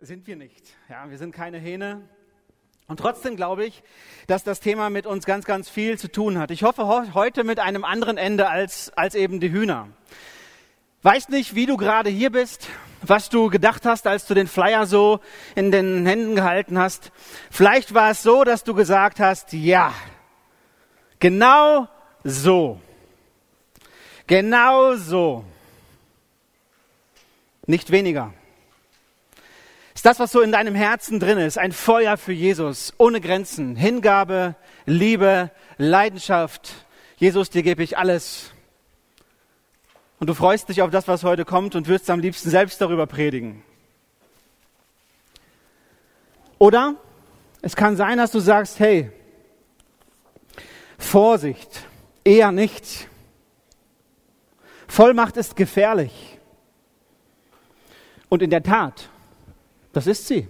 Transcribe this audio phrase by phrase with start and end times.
[0.00, 0.74] sind wir nicht.
[0.88, 2.00] Ja, wir sind keine Hähne.
[2.86, 3.82] Und trotzdem glaube ich,
[4.26, 6.50] dass das Thema mit uns ganz, ganz viel zu tun hat.
[6.50, 9.88] Ich hoffe heute mit einem anderen Ende als, als eben die Hühner.
[11.02, 12.68] Weiß nicht, wie du gerade hier bist,
[13.02, 15.20] was du gedacht hast, als du den Flyer so
[15.54, 17.12] in den Händen gehalten hast.
[17.50, 19.92] Vielleicht war es so, dass du gesagt hast, ja,
[21.18, 21.88] genau
[22.24, 22.80] so.
[24.26, 25.44] Genau so.
[27.66, 28.32] Nicht weniger.
[30.00, 33.76] Ist das, was so in deinem Herzen drin ist, ein Feuer für Jesus, ohne Grenzen,
[33.76, 34.54] Hingabe,
[34.86, 36.72] Liebe, Leidenschaft.
[37.18, 38.50] Jesus, dir gebe ich alles.
[40.18, 43.06] Und du freust dich auf das, was heute kommt und wirst am liebsten selbst darüber
[43.06, 43.62] predigen.
[46.58, 46.94] Oder
[47.60, 49.12] es kann sein, dass du sagst, hey,
[50.96, 51.86] Vorsicht,
[52.24, 53.06] eher nicht.
[54.88, 56.38] Vollmacht ist gefährlich.
[58.30, 59.10] Und in der Tat,
[59.92, 60.48] das ist sie.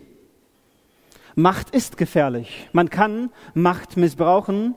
[1.34, 2.68] Macht ist gefährlich.
[2.72, 4.74] Man kann Macht missbrauchen.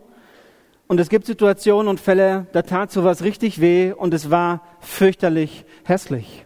[0.87, 5.65] Und es gibt Situationen und Fälle, da tat sowas richtig weh und es war fürchterlich
[5.85, 6.45] hässlich.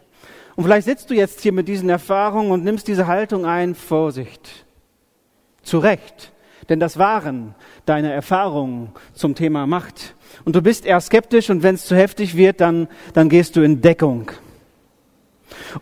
[0.56, 4.66] Und vielleicht sitzt du jetzt hier mit diesen Erfahrungen und nimmst diese Haltung ein, Vorsicht.
[5.64, 6.32] Zu Recht.
[6.70, 7.56] Denn das waren
[7.86, 10.16] deine Erfahrungen zum Thema Macht.
[10.46, 13.62] Und du bist eher skeptisch und wenn es zu heftig wird, dann, dann gehst du
[13.62, 14.32] in Deckung.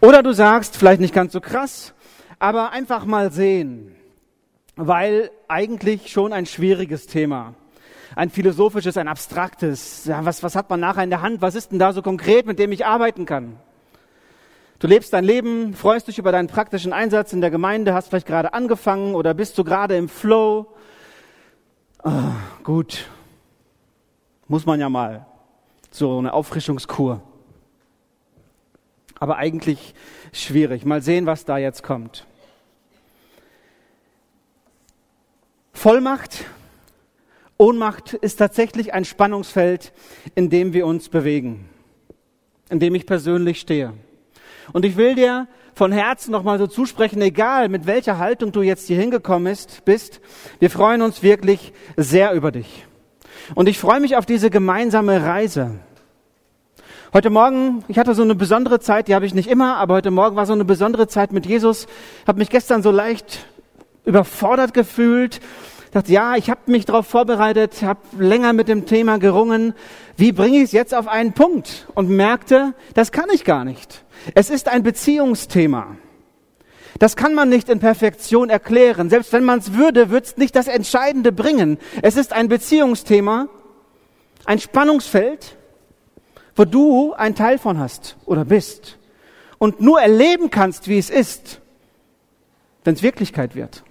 [0.01, 1.94] Oder du sagst, vielleicht nicht ganz so krass,
[2.39, 3.95] aber einfach mal sehen,
[4.75, 7.53] weil eigentlich schon ein schwieriges Thema.
[8.15, 10.05] Ein philosophisches, ein abstraktes.
[10.05, 11.41] Ja, was, was hat man nachher in der Hand?
[11.41, 13.57] Was ist denn da so konkret, mit dem ich arbeiten kann?
[14.79, 18.27] Du lebst dein Leben, freust dich über deinen praktischen Einsatz in der Gemeinde, hast vielleicht
[18.27, 20.67] gerade angefangen oder bist du gerade im Flow.
[22.03, 22.11] Oh,
[22.63, 23.09] gut,
[24.47, 25.25] muss man ja mal.
[25.91, 27.21] So eine Auffrischungskur
[29.19, 29.93] aber eigentlich
[30.33, 30.85] schwierig.
[30.85, 32.25] Mal sehen, was da jetzt kommt.
[35.73, 36.45] Vollmacht,
[37.57, 39.93] Ohnmacht ist tatsächlich ein Spannungsfeld,
[40.33, 41.69] in dem wir uns bewegen,
[42.69, 43.93] in dem ich persönlich stehe.
[44.73, 48.87] Und ich will dir von Herzen nochmal so zusprechen, egal mit welcher Haltung du jetzt
[48.87, 50.21] hier hingekommen bist,
[50.59, 52.85] wir freuen uns wirklich sehr über dich.
[53.53, 55.79] Und ich freue mich auf diese gemeinsame Reise.
[57.15, 60.11] Heute Morgen, ich hatte so eine besondere Zeit, die habe ich nicht immer, aber heute
[60.11, 61.87] Morgen war so eine besondere Zeit mit Jesus.
[62.27, 63.45] Habe mich gestern so leicht
[64.03, 65.39] überfordert gefühlt.
[65.93, 69.73] Dachte, ja, ich habe mich darauf vorbereitet, habe länger mit dem Thema gerungen.
[70.17, 71.87] Wie bringe ich es jetzt auf einen Punkt?
[71.95, 74.03] Und merkte, das kann ich gar nicht.
[74.33, 75.95] Es ist ein Beziehungsthema.
[76.99, 79.09] Das kann man nicht in Perfektion erklären.
[79.09, 81.77] Selbst wenn man es würde, wird es nicht das Entscheidende bringen.
[82.01, 83.47] Es ist ein Beziehungsthema,
[84.43, 85.55] ein Spannungsfeld,
[86.55, 88.97] wo du ein Teil von hast oder bist
[89.57, 91.61] und nur erleben kannst, wie es ist,
[92.83, 93.83] wenn es Wirklichkeit wird.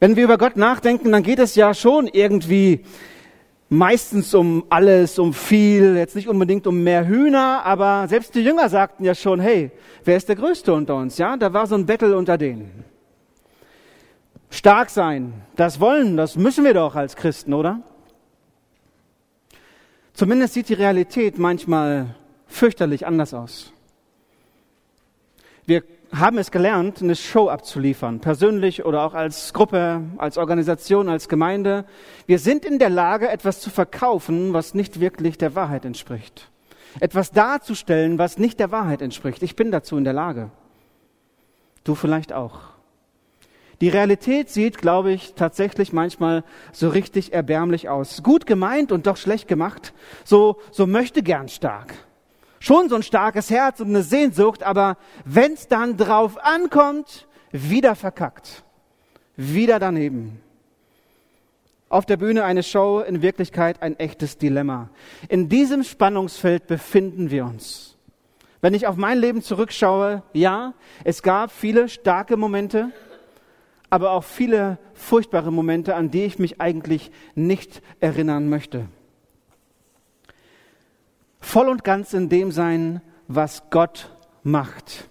[0.00, 2.84] Wenn wir über Gott nachdenken, dann geht es ja schon irgendwie
[3.68, 8.68] meistens um alles, um viel, jetzt nicht unbedingt um mehr Hühner, aber selbst die Jünger
[8.68, 9.70] sagten ja schon, hey,
[10.04, 11.18] wer ist der Größte unter uns?
[11.18, 12.84] Ja, da war so ein Battle unter denen.
[14.50, 17.82] Stark sein, das wollen, das müssen wir doch als Christen, oder?
[20.18, 22.16] Zumindest sieht die Realität manchmal
[22.48, 23.72] fürchterlich anders aus.
[25.64, 31.28] Wir haben es gelernt, eine Show abzuliefern, persönlich oder auch als Gruppe, als Organisation, als
[31.28, 31.84] Gemeinde.
[32.26, 36.50] Wir sind in der Lage, etwas zu verkaufen, was nicht wirklich der Wahrheit entspricht.
[36.98, 39.44] Etwas darzustellen, was nicht der Wahrheit entspricht.
[39.44, 40.50] Ich bin dazu in der Lage.
[41.84, 42.58] Du vielleicht auch.
[43.80, 48.22] Die Realität sieht, glaube ich, tatsächlich manchmal so richtig erbärmlich aus.
[48.24, 49.92] Gut gemeint und doch schlecht gemacht.
[50.24, 51.94] So, so möchte gern stark.
[52.58, 58.64] Schon so ein starkes Herz und eine Sehnsucht, aber wenn's dann drauf ankommt, wieder verkackt.
[59.36, 60.40] Wieder daneben.
[61.88, 64.90] Auf der Bühne eine Show, in Wirklichkeit ein echtes Dilemma.
[65.28, 67.96] In diesem Spannungsfeld befinden wir uns.
[68.60, 70.74] Wenn ich auf mein Leben zurückschaue, ja,
[71.04, 72.90] es gab viele starke Momente,
[73.90, 78.86] aber auch viele furchtbare Momente, an die ich mich eigentlich nicht erinnern möchte.
[81.40, 85.08] Voll und ganz in dem sein, was Gott macht.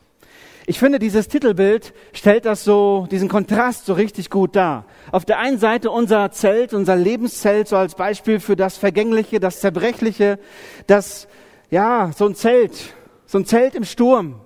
[0.70, 4.86] Ich finde, dieses Titelbild stellt das so, diesen Kontrast so richtig gut dar.
[5.14, 9.62] Auf der einen Seite unser Zelt, unser Lebenszelt, so als Beispiel für das Vergängliche, das
[9.62, 10.40] Zerbrechliche,
[10.86, 11.30] das,
[11.70, 12.94] ja, so ein Zelt,
[13.26, 14.42] so ein Zelt im Sturm.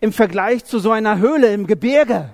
[0.00, 2.32] Im Vergleich zu so einer Höhle im Gebirge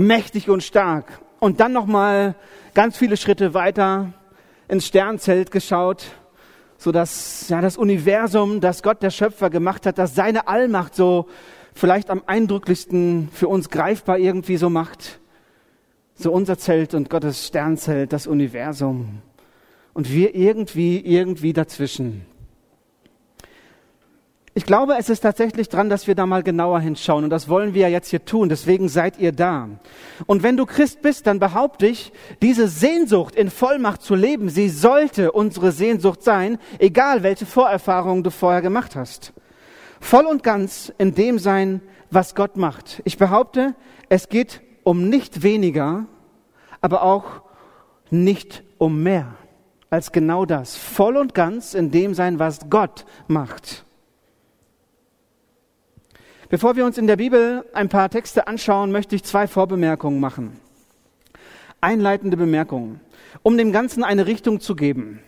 [0.00, 1.20] mächtig und stark.
[1.38, 2.34] Und dann nochmal
[2.74, 4.12] ganz viele Schritte weiter
[4.68, 6.06] ins Sternzelt geschaut,
[6.76, 11.26] so das, ja, das Universum, das Gott der Schöpfer gemacht hat, das seine Allmacht so
[11.74, 15.20] vielleicht am eindrücklichsten für uns greifbar irgendwie so macht.
[16.14, 19.22] So unser Zelt und Gottes Sternzelt, das Universum.
[19.92, 22.26] Und wir irgendwie, irgendwie dazwischen.
[24.52, 27.22] Ich glaube, es ist tatsächlich dran, dass wir da mal genauer hinschauen.
[27.22, 28.48] Und das wollen wir ja jetzt hier tun.
[28.48, 29.68] Deswegen seid ihr da.
[30.26, 32.12] Und wenn du Christ bist, dann behaupte ich,
[32.42, 38.30] diese Sehnsucht in Vollmacht zu leben, sie sollte unsere Sehnsucht sein, egal welche Vorerfahrungen du
[38.30, 39.32] vorher gemacht hast.
[40.00, 41.80] Voll und ganz in dem sein,
[42.10, 43.02] was Gott macht.
[43.04, 43.76] Ich behaupte,
[44.08, 46.06] es geht um nicht weniger,
[46.80, 47.42] aber auch
[48.10, 49.36] nicht um mehr
[49.90, 50.76] als genau das.
[50.76, 53.84] Voll und ganz in dem sein, was Gott macht.
[56.50, 60.58] Bevor wir uns in der Bibel ein paar Texte anschauen, möchte ich zwei Vorbemerkungen machen.
[61.80, 63.00] Einleitende Bemerkungen,
[63.44, 65.20] um dem Ganzen eine Richtung zu geben.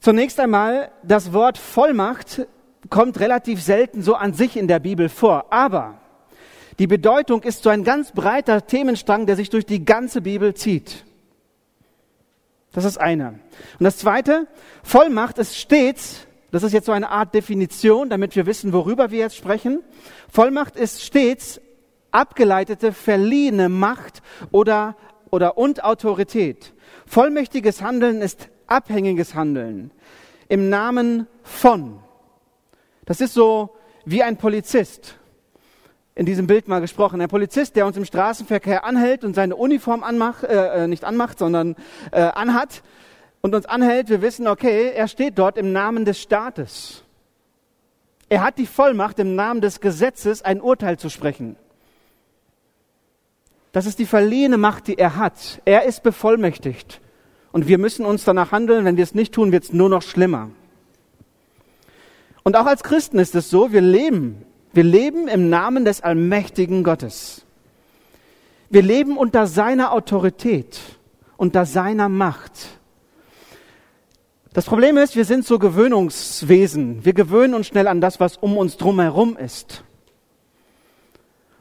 [0.00, 2.46] Zunächst einmal, das Wort Vollmacht
[2.88, 6.00] kommt relativ selten so an sich in der Bibel vor, aber
[6.78, 11.04] die Bedeutung ist so ein ganz breiter Themenstrang, der sich durch die ganze Bibel zieht.
[12.72, 13.40] Das ist eine.
[13.78, 14.46] Und das zweite,
[14.82, 19.18] Vollmacht ist stets das ist jetzt so eine Art Definition, damit wir wissen, worüber wir
[19.18, 19.82] jetzt sprechen.
[20.30, 21.60] Vollmacht ist stets
[22.10, 24.96] abgeleitete, verliehene Macht oder,
[25.30, 26.72] oder und Autorität.
[27.06, 29.90] Vollmächtiges Handeln ist abhängiges Handeln
[30.48, 32.00] im Namen von.
[33.04, 35.16] Das ist so wie ein Polizist.
[36.14, 37.20] In diesem Bild mal gesprochen.
[37.20, 41.38] Ein Polizist, der uns im Straßenverkehr anhält und seine Uniform anmacht, äh, äh nicht anmacht,
[41.38, 41.76] sondern
[42.10, 42.82] äh, anhat
[43.40, 47.02] und uns anhält, wir wissen, okay, er steht dort im Namen des Staates.
[48.28, 51.56] Er hat die Vollmacht, im Namen des Gesetzes ein Urteil zu sprechen.
[53.72, 55.60] Das ist die verliehene Macht, die er hat.
[55.64, 57.00] Er ist bevollmächtigt.
[57.52, 58.84] Und wir müssen uns danach handeln.
[58.84, 60.50] Wenn wir es nicht tun, wird es nur noch schlimmer.
[62.42, 64.44] Und auch als Christen ist es so, wir leben.
[64.72, 67.44] Wir leben im Namen des allmächtigen Gottes.
[68.70, 70.78] Wir leben unter seiner Autorität,
[71.36, 72.77] unter seiner Macht.
[74.58, 77.04] Das Problem ist, wir sind so Gewöhnungswesen.
[77.04, 79.84] Wir gewöhnen uns schnell an das, was um uns drumherum ist.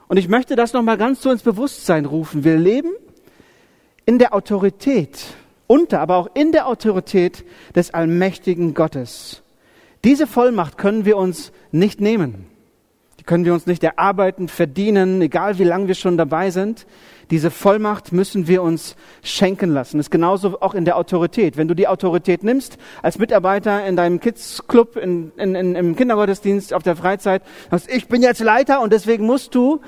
[0.07, 2.43] Und ich möchte das nochmal ganz so ins Bewusstsein rufen.
[2.43, 2.89] Wir leben
[4.07, 5.19] in der Autorität,
[5.67, 7.45] unter, aber auch in der Autorität
[7.75, 9.43] des allmächtigen Gottes.
[10.03, 12.47] Diese Vollmacht können wir uns nicht nehmen.
[13.19, 16.87] Die können wir uns nicht erarbeiten, verdienen, egal wie lange wir schon dabei sind.
[17.29, 19.97] Diese Vollmacht müssen wir uns schenken lassen.
[19.97, 21.57] Das ist genauso auch in der Autorität.
[21.57, 26.73] Wenn du die Autorität nimmst, als Mitarbeiter in deinem Kids-Club, in, in, in, im Kindergottesdienst,
[26.73, 29.81] auf der Freizeit, sagst, ich bin jetzt Leiter und deswegen musst du,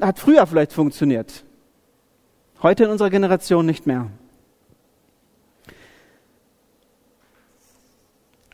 [0.00, 1.44] hat früher vielleicht funktioniert.
[2.62, 4.08] Heute in unserer Generation nicht mehr.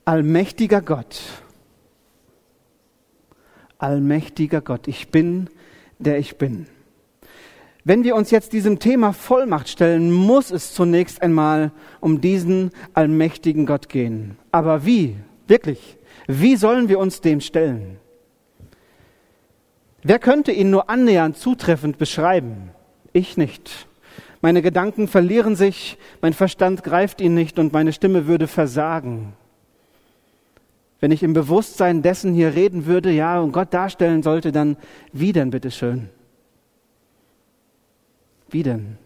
[0.06, 1.20] Allmächtiger Gott.
[3.78, 4.88] Allmächtiger Gott.
[4.88, 5.48] Ich bin,
[5.98, 6.66] der ich bin.
[7.86, 11.70] Wenn wir uns jetzt diesem Thema Vollmacht stellen, muss es zunächst einmal
[12.00, 14.38] um diesen allmächtigen Gott gehen.
[14.52, 15.16] Aber wie?
[15.46, 15.98] Wirklich?
[16.26, 17.98] Wie sollen wir uns dem stellen?
[20.02, 22.70] Wer könnte ihn nur annähernd zutreffend beschreiben?
[23.12, 23.86] Ich nicht.
[24.40, 29.34] Meine Gedanken verlieren sich, mein Verstand greift ihn nicht und meine Stimme würde versagen.
[31.00, 34.78] Wenn ich im Bewusstsein dessen hier reden würde, ja, und Gott darstellen sollte, dann
[35.12, 36.08] wie denn bitteschön?
[38.50, 38.98] Wie denn?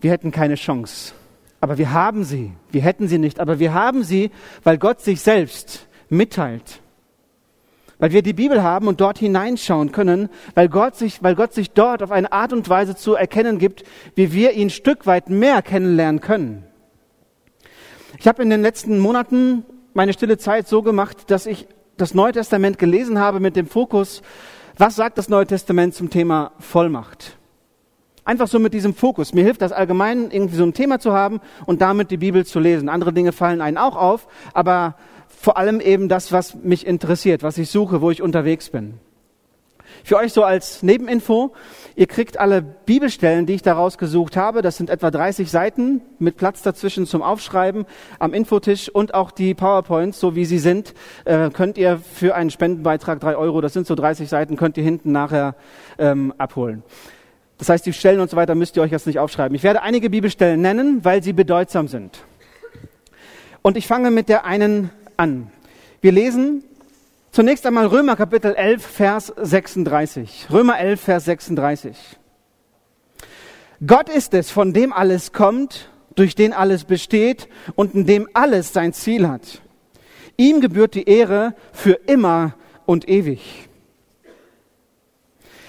[0.00, 1.14] Wir hätten keine Chance.
[1.60, 2.52] Aber wir haben sie.
[2.70, 3.40] Wir hätten sie nicht.
[3.40, 4.30] Aber wir haben sie,
[4.62, 6.80] weil Gott sich selbst mitteilt.
[7.98, 11.70] Weil wir die Bibel haben und dort hineinschauen können, weil Gott sich, weil Gott sich
[11.70, 13.84] dort auf eine Art und Weise zu erkennen gibt,
[14.14, 16.64] wie wir ihn ein Stück weit mehr kennenlernen können.
[18.18, 22.32] Ich habe in den letzten Monaten meine stille Zeit so gemacht, dass ich das Neue
[22.32, 24.22] Testament gelesen habe mit dem Fokus,
[24.76, 27.36] was sagt das Neue Testament zum Thema Vollmacht?
[28.24, 29.34] Einfach so mit diesem Fokus.
[29.34, 32.58] Mir hilft das allgemein, irgendwie so ein Thema zu haben und damit die Bibel zu
[32.58, 32.88] lesen.
[32.88, 34.96] Andere Dinge fallen einen auch auf, aber
[35.28, 38.94] vor allem eben das, was mich interessiert, was ich suche, wo ich unterwegs bin.
[40.06, 41.54] Für euch so als Nebeninfo,
[41.96, 44.60] ihr kriegt alle Bibelstellen, die ich daraus gesucht habe.
[44.60, 47.86] Das sind etwa 30 Seiten mit Platz dazwischen zum Aufschreiben
[48.18, 50.92] am Infotisch und auch die PowerPoints, so wie sie sind,
[51.24, 54.84] äh, könnt ihr für einen Spendenbeitrag drei Euro, das sind so 30 Seiten, könnt ihr
[54.84, 55.54] hinten nachher
[55.96, 56.82] ähm, abholen.
[57.56, 59.56] Das heißt, die Stellen und so weiter müsst ihr euch jetzt nicht aufschreiben.
[59.56, 62.18] Ich werde einige Bibelstellen nennen, weil sie bedeutsam sind.
[63.62, 65.50] Und ich fange mit der einen an.
[66.02, 66.62] Wir lesen
[67.34, 70.46] zunächst einmal Römer Kapitel 11, Vers 36.
[70.52, 71.96] Römer 11, Vers 36.
[73.84, 78.72] Gott ist es, von dem alles kommt, durch den alles besteht und in dem alles
[78.72, 79.62] sein Ziel hat.
[80.36, 82.54] Ihm gebührt die Ehre für immer
[82.86, 83.68] und ewig.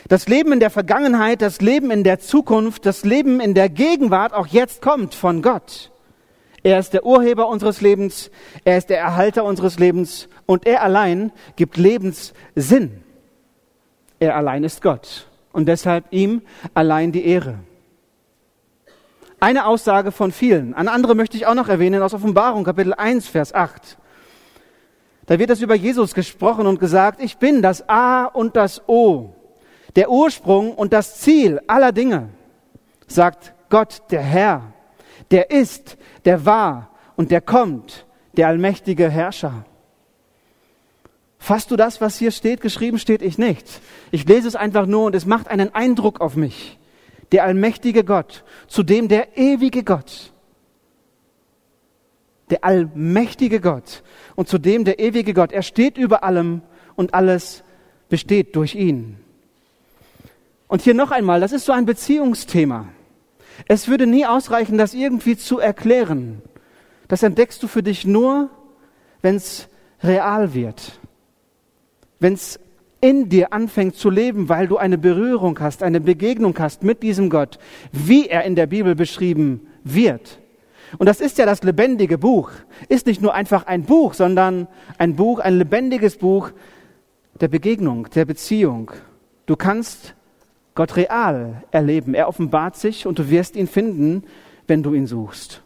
[0.08, 4.34] Das Leben in der Vergangenheit, das Leben in der Zukunft, das Leben in der Gegenwart
[4.34, 5.92] auch jetzt kommt von Gott.
[6.66, 8.32] Er ist der Urheber unseres Lebens,
[8.64, 13.04] er ist der Erhalter unseres Lebens und er allein gibt Lebenssinn.
[14.18, 16.42] Er allein ist Gott und deshalb ihm
[16.74, 17.60] allein die Ehre.
[19.40, 20.74] Eine Aussage von vielen.
[20.74, 24.00] Eine andere möchte ich auch noch erwähnen aus Offenbarung, Kapitel 1, Vers 8.
[25.28, 29.36] Da wird es über Jesus gesprochen und gesagt, ich bin das A und das O,
[29.96, 32.30] der Ursprung und das Ziel aller Dinge,
[33.06, 34.74] sagt Gott, der Herr,
[35.32, 39.66] der ist, der war und der kommt, der allmächtige Herrscher.
[41.38, 42.62] Fasst du das, was hier steht?
[42.62, 43.82] Geschrieben steht ich nicht.
[44.12, 46.80] Ich lese es einfach nur und es macht einen Eindruck auf mich.
[47.32, 50.32] Der allmächtige Gott, zudem der ewige Gott.
[52.50, 54.04] Der allmächtige Gott
[54.36, 55.52] und zudem der ewige Gott.
[55.52, 56.62] Er steht über allem
[56.96, 57.64] und alles
[58.10, 59.18] besteht durch ihn.
[60.68, 62.88] Und hier noch einmal, das ist so ein Beziehungsthema.
[63.68, 66.42] Es würde nie ausreichen, das irgendwie zu erklären.
[67.08, 68.50] Das entdeckst du für dich nur,
[69.22, 69.68] wenn es
[70.02, 71.00] real wird.
[72.20, 72.60] Wenn es
[73.02, 77.30] in dir anfängt zu leben, weil du eine Berührung hast, eine Begegnung hast mit diesem
[77.30, 77.60] Gott,
[77.92, 80.40] wie er in der Bibel beschrieben wird.
[80.98, 82.52] Und das ist ja das lebendige Buch.
[82.90, 86.52] Ist nicht nur einfach ein Buch, sondern ein Buch, ein lebendiges Buch
[87.40, 88.92] der Begegnung, der Beziehung.
[89.46, 90.16] Du kannst
[90.76, 92.14] Gott real erleben.
[92.14, 94.24] Er offenbart sich und du wirst ihn finden,
[94.68, 95.62] wenn du ihn suchst.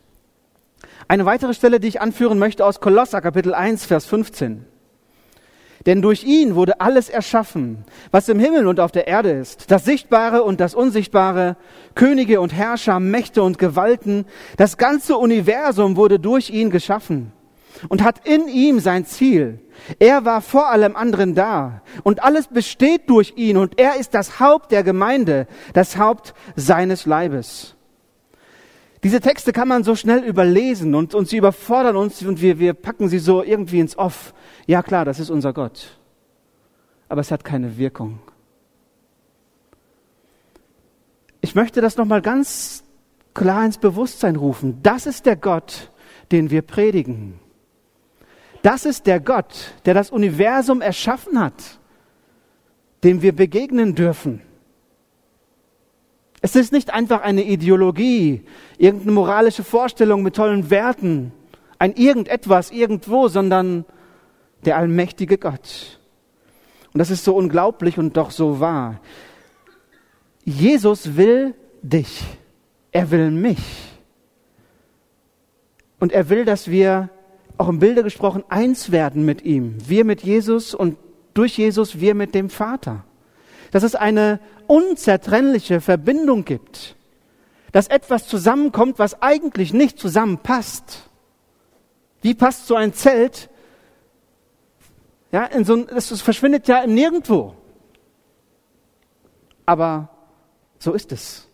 [1.07, 4.65] Eine weitere Stelle, die ich anführen möchte aus Kolosser Kapitel 1, Vers 15.
[5.85, 9.85] Denn durch ihn wurde alles erschaffen, was im Himmel und auf der Erde ist, das
[9.85, 11.55] Sichtbare und das Unsichtbare,
[11.95, 14.25] Könige und Herrscher, Mächte und Gewalten,
[14.57, 17.31] das ganze Universum wurde durch ihn geschaffen
[17.87, 19.59] und hat in ihm sein Ziel.
[19.99, 24.39] Er war vor allem anderen da und alles besteht durch ihn und er ist das
[24.39, 27.75] Haupt der Gemeinde, das Haupt seines Leibes.
[29.03, 32.73] Diese Texte kann man so schnell überlesen und, und sie überfordern uns und wir, wir
[32.73, 34.33] packen sie so irgendwie ins Off.
[34.67, 35.97] Ja klar, das ist unser Gott.
[37.07, 38.19] Aber es hat keine Wirkung.
[41.41, 42.83] Ich möchte das nochmal ganz
[43.33, 44.79] klar ins Bewusstsein rufen.
[44.83, 45.91] Das ist der Gott,
[46.33, 47.39] den wir predigen.
[48.61, 51.79] Das ist der Gott, der das Universum erschaffen hat,
[53.03, 54.41] dem wir begegnen dürfen.
[56.41, 58.43] Es ist nicht einfach eine Ideologie,
[58.77, 61.31] irgendeine moralische Vorstellung mit tollen Werten,
[61.77, 63.85] ein irgendetwas irgendwo, sondern
[64.65, 65.99] der allmächtige Gott.
[66.93, 68.99] Und das ist so unglaublich und doch so wahr.
[70.43, 72.23] Jesus will dich.
[72.91, 73.59] Er will mich.
[75.99, 77.09] Und er will, dass wir
[77.59, 79.75] auch im Bilde gesprochen, eins werden mit ihm.
[79.85, 80.97] Wir mit Jesus und
[81.33, 83.03] durch Jesus wir mit dem Vater.
[83.71, 86.95] Dass es eine unzertrennliche Verbindung gibt.
[87.73, 91.09] Dass etwas zusammenkommt, was eigentlich nicht zusammenpasst.
[92.21, 93.49] Wie passt so ein Zelt?
[95.31, 97.55] Ja, in so ein, es verschwindet ja im Nirgendwo.
[99.65, 100.09] Aber
[100.79, 101.47] so ist es.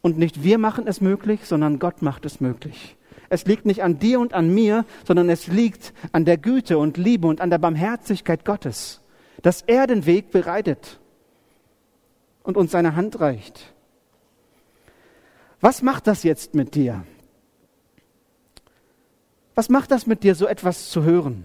[0.00, 2.95] Und nicht wir machen es möglich, sondern Gott macht es möglich.
[3.28, 6.96] Es liegt nicht an dir und an mir, sondern es liegt an der Güte und
[6.96, 9.00] Liebe und an der Barmherzigkeit Gottes,
[9.42, 11.00] dass er den Weg bereitet
[12.42, 13.74] und uns seine Hand reicht.
[15.60, 17.04] Was macht das jetzt mit dir?
[19.54, 21.44] Was macht das mit dir, so etwas zu hören?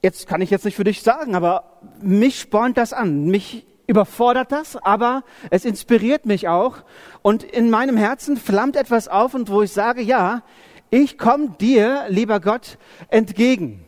[0.00, 3.24] Jetzt kann ich jetzt nicht für dich sagen, aber mich spornt das an.
[3.24, 6.78] Mich überfordert das, aber es inspiriert mich auch.
[7.22, 10.42] Und in meinem Herzen flammt etwas auf und wo ich sage, ja,
[10.90, 13.84] ich komme dir, lieber Gott, entgegen.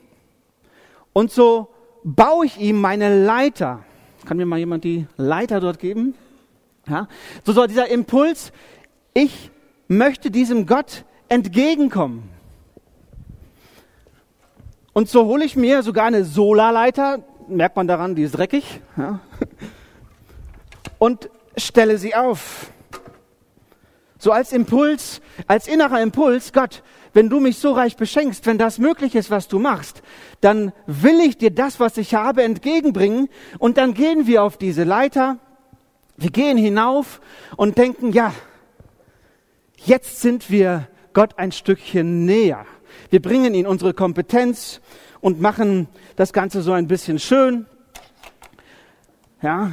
[1.13, 1.69] Und so
[2.05, 3.85] baue ich ihm meine Leiter.
[4.25, 6.15] Kann mir mal jemand die Leiter dort geben?
[6.89, 7.09] Ja?
[7.45, 8.53] So soll dieser Impuls,
[9.15, 9.51] ich
[9.89, 12.29] möchte diesem Gott entgegenkommen.
[14.93, 18.81] Und so hole ich mir sogar eine Solarleiter, merkt man daran, die ist dreckig.
[18.97, 19.21] Ja?
[20.99, 22.71] Und stelle sie auf.
[24.19, 28.79] So als Impuls, als innerer Impuls, Gott, wenn du mich so reich beschenkst, wenn das
[28.79, 30.03] möglich ist, was du machst,
[30.41, 34.85] dann will ich dir das, was ich habe, entgegenbringen und dann gehen wir auf diese
[34.85, 35.39] Leiter,
[36.17, 37.21] wir gehen hinauf
[37.57, 38.33] und denken, ja,
[39.85, 42.67] jetzt sind wir Gott ein Stückchen näher.
[43.11, 44.81] Wir bringen ihn unsere Kompetenz
[45.21, 47.67] und machen das Ganze so ein bisschen schön.
[49.43, 49.73] Ja,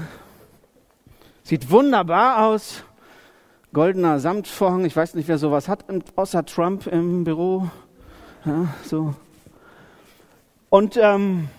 [1.46, 2.86] Sieht wunderbar aus.
[3.74, 4.86] Goldener Samtvorhang.
[4.86, 5.84] Ich weiß nicht, wer sowas hat,
[6.16, 7.70] außer Trump im Büro.
[8.46, 9.14] Ja, so.
[10.70, 11.50] Und ähm,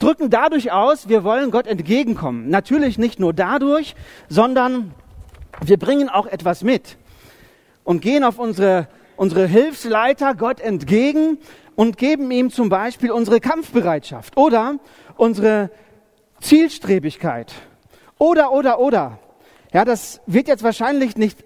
[0.00, 2.50] drücken dadurch aus, wir wollen Gott entgegenkommen.
[2.50, 3.94] Natürlich nicht nur dadurch,
[4.28, 4.92] sondern
[5.64, 6.96] wir bringen auch etwas mit
[7.84, 11.38] und gehen auf unsere, unsere Hilfsleiter Gott entgegen
[11.76, 14.80] und geben ihm zum Beispiel unsere Kampfbereitschaft oder
[15.16, 15.70] unsere
[16.40, 17.54] Zielstrebigkeit
[18.18, 19.18] oder, oder, oder.
[19.72, 21.44] Ja, das wird jetzt wahrscheinlich nicht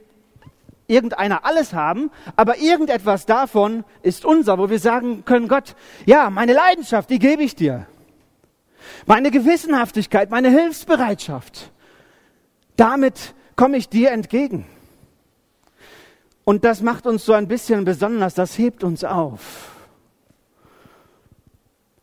[0.88, 6.52] irgendeiner alles haben, aber irgendetwas davon ist unser, wo wir sagen können, Gott, ja, meine
[6.52, 7.86] Leidenschaft, die gebe ich dir.
[9.06, 11.72] Meine Gewissenhaftigkeit, meine Hilfsbereitschaft.
[12.76, 14.66] Damit komme ich dir entgegen.
[16.44, 19.72] Und das macht uns so ein bisschen besonders, das hebt uns auf.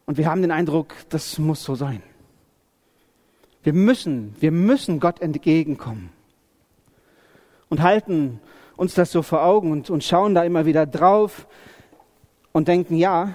[0.06, 2.04] Und wir haben den Eindruck, das muss so sein.
[3.64, 6.10] Wir müssen, wir müssen Gott entgegenkommen.
[7.70, 8.40] Und halten
[8.76, 11.48] uns das so vor Augen und, und schauen da immer wieder drauf
[12.52, 13.34] und denken, ja,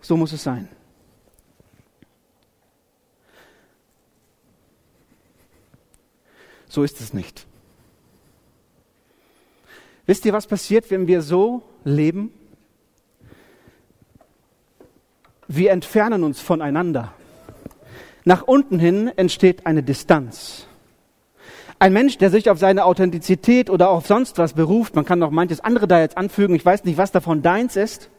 [0.00, 0.68] so muss es sein.
[6.68, 7.46] So ist es nicht.
[10.06, 12.32] Wisst ihr, was passiert, wenn wir so leben?
[15.46, 17.14] Wir entfernen uns voneinander.
[18.28, 20.66] Nach unten hin entsteht eine Distanz.
[21.78, 25.30] Ein Mensch, der sich auf seine Authentizität oder auf sonst was beruft, man kann noch
[25.30, 28.10] manches andere da jetzt anfügen, ich weiß nicht, was davon deins ist.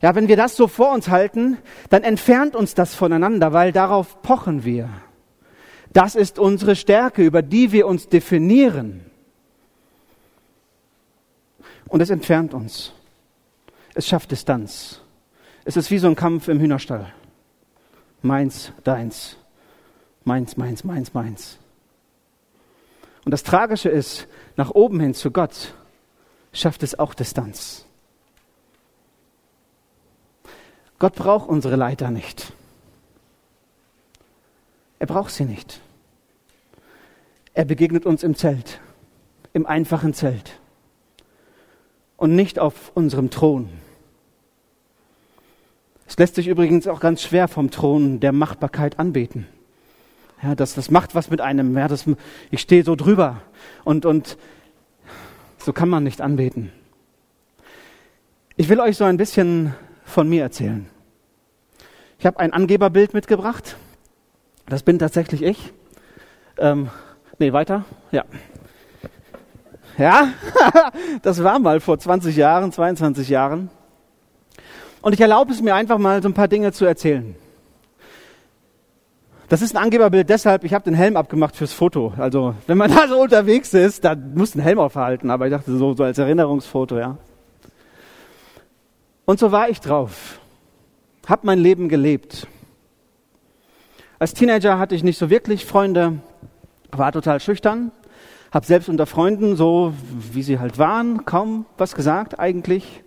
[0.00, 1.58] Ja, wenn wir das so vor uns halten,
[1.90, 4.88] dann entfernt uns das voneinander, weil darauf pochen wir.
[5.92, 9.04] Das ist unsere Stärke, über die wir uns definieren.
[11.88, 12.94] Und es entfernt uns.
[13.92, 15.02] Es schafft Distanz.
[15.66, 17.12] Es ist wie so ein Kampf im Hühnerstall.
[18.26, 19.36] Meins, deins.
[20.24, 21.58] Meins, meins, meins, meins.
[23.24, 25.74] Und das Tragische ist, nach oben hin zu Gott
[26.52, 27.86] schafft es auch Distanz.
[30.98, 32.52] Gott braucht unsere Leiter nicht.
[34.98, 35.80] Er braucht sie nicht.
[37.54, 38.80] Er begegnet uns im Zelt,
[39.52, 40.58] im einfachen Zelt
[42.16, 43.68] und nicht auf unserem Thron.
[46.06, 49.46] Es lässt sich übrigens auch ganz schwer vom Thron der Machbarkeit anbeten.
[50.42, 51.76] Ja, das, das macht was mit einem.
[51.76, 52.04] Ja, das,
[52.50, 53.42] ich stehe so drüber
[53.84, 54.36] und, und
[55.58, 56.70] so kann man nicht anbeten.
[58.56, 60.86] Ich will euch so ein bisschen von mir erzählen.
[62.18, 63.76] Ich habe ein Angeberbild mitgebracht.
[64.66, 65.72] Das bin tatsächlich ich.
[66.58, 66.90] Ähm,
[67.38, 67.84] nee, weiter.
[68.12, 68.24] Ja.
[69.98, 70.28] Ja,
[71.22, 73.70] das war mal vor 20 Jahren, 22 Jahren.
[75.06, 77.36] Und ich erlaube es mir einfach mal so ein paar Dinge zu erzählen.
[79.48, 82.12] Das ist ein Angeberbild deshalb, ich habe den Helm abgemacht fürs Foto.
[82.16, 85.30] Also wenn man da so unterwegs ist, dann muss ein Helm aufhalten.
[85.30, 87.18] Aber ich dachte so, so als Erinnerungsfoto, ja.
[89.26, 90.40] Und so war ich drauf.
[91.28, 92.48] Hab mein Leben gelebt.
[94.18, 96.18] Als Teenager hatte ich nicht so wirklich Freunde,
[96.90, 97.92] war total schüchtern,
[98.50, 99.92] hab selbst unter Freunden, so
[100.32, 103.04] wie sie halt waren, kaum was gesagt eigentlich.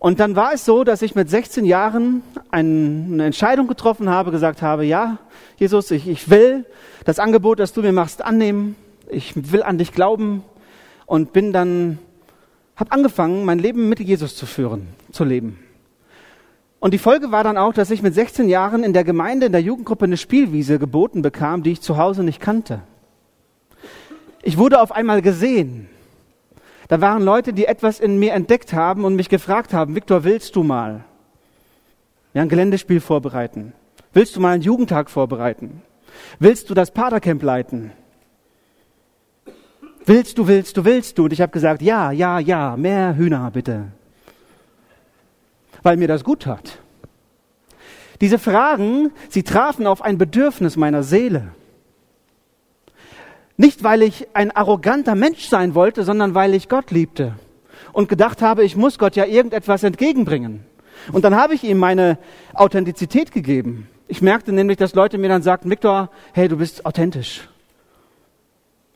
[0.00, 4.62] Und dann war es so, dass ich mit 16 Jahren eine Entscheidung getroffen habe, gesagt
[4.62, 5.18] habe, ja,
[5.58, 6.64] Jesus, ich, ich will
[7.04, 8.76] das Angebot, das du mir machst, annehmen.
[9.10, 10.42] Ich will an dich glauben
[11.04, 11.98] und bin dann,
[12.76, 15.58] habe angefangen, mein Leben mit Jesus zu führen, zu leben.
[16.78, 19.52] Und die Folge war dann auch, dass ich mit 16 Jahren in der Gemeinde, in
[19.52, 22.80] der Jugendgruppe eine Spielwiese geboten bekam, die ich zu Hause nicht kannte.
[24.42, 25.90] Ich wurde auf einmal gesehen.
[26.90, 30.56] Da waren Leute, die etwas in mir entdeckt haben und mich gefragt haben, Viktor, willst
[30.56, 31.04] du mal
[32.34, 33.72] ja, ein Geländespiel vorbereiten?
[34.12, 35.82] Willst du mal einen Jugendtag vorbereiten?
[36.40, 37.92] Willst du das Patercamp leiten?
[40.04, 41.24] Willst du, willst du, willst du?
[41.26, 43.92] Und ich habe gesagt, ja, ja, ja, mehr Hühner bitte.
[45.84, 46.80] Weil mir das gut tat.
[48.20, 51.52] Diese Fragen, sie trafen auf ein Bedürfnis meiner Seele.
[53.60, 57.34] Nicht, weil ich ein arroganter Mensch sein wollte, sondern weil ich Gott liebte
[57.92, 60.64] und gedacht habe, ich muss Gott ja irgendetwas entgegenbringen.
[61.12, 62.16] Und dann habe ich ihm meine
[62.54, 63.86] Authentizität gegeben.
[64.08, 67.50] Ich merkte nämlich, dass Leute mir dann sagten, Viktor, hey, du bist authentisch.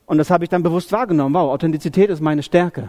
[0.06, 1.34] Und das habe ich dann bewusst wahrgenommen.
[1.34, 2.88] Wow, Authentizität ist meine Stärke.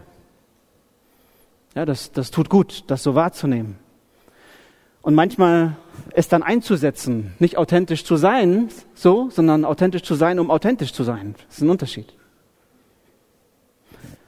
[1.75, 3.75] Ja, das, das tut gut, das so wahrzunehmen.
[5.05, 5.75] Und manchmal
[6.13, 11.03] es dann einzusetzen, nicht authentisch zu sein, so, sondern authentisch zu sein, um authentisch zu
[11.03, 11.35] sein.
[11.45, 12.11] Das ist ein Unterschied.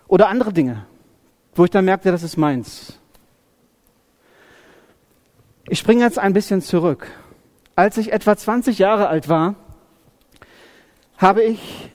[0.08, 0.86] Oder andere Dinge,
[1.56, 3.00] wo ich dann merkte, das ist meins.
[5.68, 7.08] Ich springe jetzt ein bisschen zurück.
[7.76, 9.56] Als ich etwa 20 Jahre alt war,
[11.18, 11.90] habe ich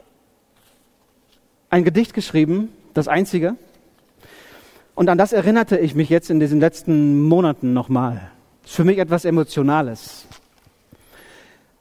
[1.70, 3.54] ein Gedicht geschrieben, das einzige.
[4.96, 8.32] Und an das erinnerte ich mich jetzt in diesen letzten Monaten nochmal.
[8.64, 10.26] Ist für mich etwas Emotionales.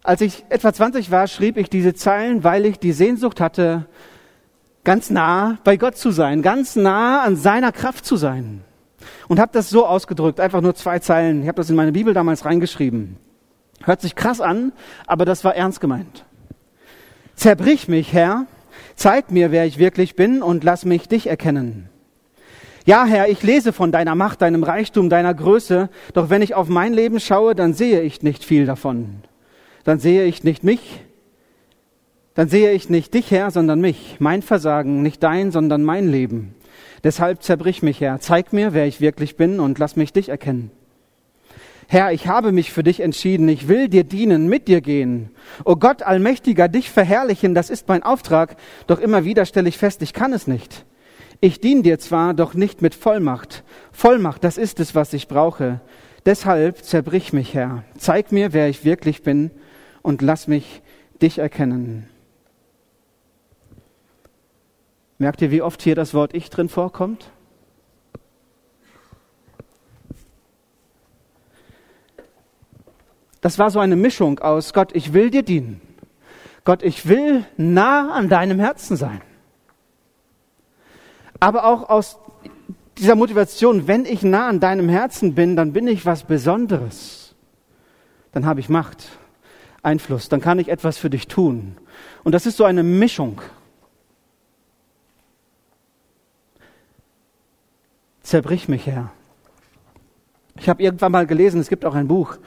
[0.04, 3.86] Als ich etwa 20 war, schrieb ich diese Zeilen, weil ich die Sehnsucht hatte,
[4.84, 8.64] ganz nah bei Gott zu sein, ganz nah an seiner Kraft zu sein.
[9.28, 11.42] Und habe das so ausgedrückt, einfach nur zwei Zeilen.
[11.42, 13.18] Ich habe das in meine Bibel damals reingeschrieben.
[13.84, 14.74] Hört sich krass an,
[15.08, 16.26] aber das war ernst gemeint.
[17.36, 18.46] Zerbrich mich, Herr,
[18.96, 21.91] zeig mir, wer ich wirklich bin und lass mich dich erkennen.
[22.86, 26.68] Ja, Herr, ich lese von deiner Macht, deinem Reichtum, deiner Größe, doch wenn ich auf
[26.68, 29.22] mein Leben schaue, dann sehe ich nicht viel davon.
[29.84, 31.02] Dann sehe ich nicht mich,
[32.34, 36.56] dann sehe ich nicht dich, Herr, sondern mich, mein Versagen, nicht dein, sondern mein Leben.
[37.04, 40.72] Deshalb zerbrich mich, Herr, zeig mir, wer ich wirklich bin und lass mich dich erkennen.
[41.88, 45.32] Herr, ich habe mich für dich entschieden, ich will dir dienen, mit dir gehen.
[45.66, 48.56] O Gott, Allmächtiger, dich verherrlichen, das ist mein Auftrag,
[48.88, 50.86] doch immer wieder stelle ich fest, ich kann es nicht.
[51.44, 53.64] Ich diene dir zwar, doch nicht mit Vollmacht.
[53.92, 55.82] Vollmacht, das ist es, was ich brauche.
[56.24, 57.84] Deshalb zerbrich mich, Herr.
[57.98, 59.50] Zeig mir, wer ich wirklich bin
[60.04, 60.84] und lass mich
[61.20, 62.08] dich erkennen.
[65.18, 67.32] Merkt ihr, wie oft hier das Wort Ich drin vorkommt?
[73.42, 75.82] Das war so eine Mischung aus Gott, ich will dir dienen.
[76.66, 79.22] Gott, ich will nah an deinem Herzen sein
[81.42, 82.20] aber auch aus
[82.98, 87.36] dieser Motivation, wenn ich nah an deinem Herzen bin, dann bin ich was Besonderes.
[88.32, 89.10] Dann habe ich Macht,
[89.82, 91.78] Einfluss, dann kann ich etwas für dich tun.
[92.24, 93.42] Und das ist so eine Mischung.
[98.22, 99.12] Zerbrich mich, Herr.
[100.58, 102.38] Ich habe irgendwann mal gelesen, es gibt auch ein Buch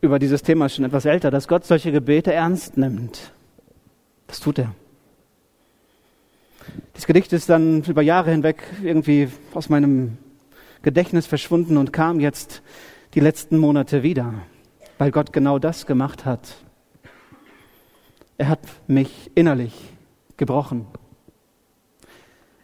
[0.00, 3.32] über dieses Thema, schon etwas älter, dass Gott solche Gebete ernst nimmt.
[4.28, 4.72] Das tut er.
[6.94, 10.18] Das Gedicht ist dann über Jahre hinweg irgendwie aus meinem
[10.82, 12.62] Gedächtnis verschwunden und kam jetzt
[13.14, 14.34] die letzten Monate wieder,
[14.98, 16.56] weil Gott genau das gemacht hat.
[18.38, 19.74] Er hat mich innerlich
[20.36, 20.86] gebrochen.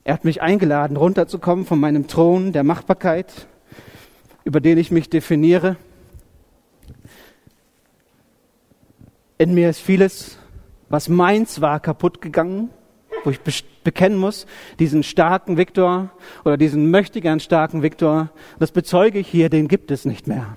[0.05, 3.47] Er hat mich eingeladen, runterzukommen von meinem Thron der Machbarkeit,
[4.45, 5.77] über den ich mich definiere.
[9.37, 10.39] In mir ist vieles,
[10.89, 12.71] was meins war, kaputt gegangen
[13.25, 13.41] wo ich
[13.85, 14.47] bekennen muss,
[14.79, 16.11] diesen starken Viktor
[16.45, 20.57] oder diesen möchtegern starken Viktor, das bezeuge ich hier, den gibt es nicht mehr.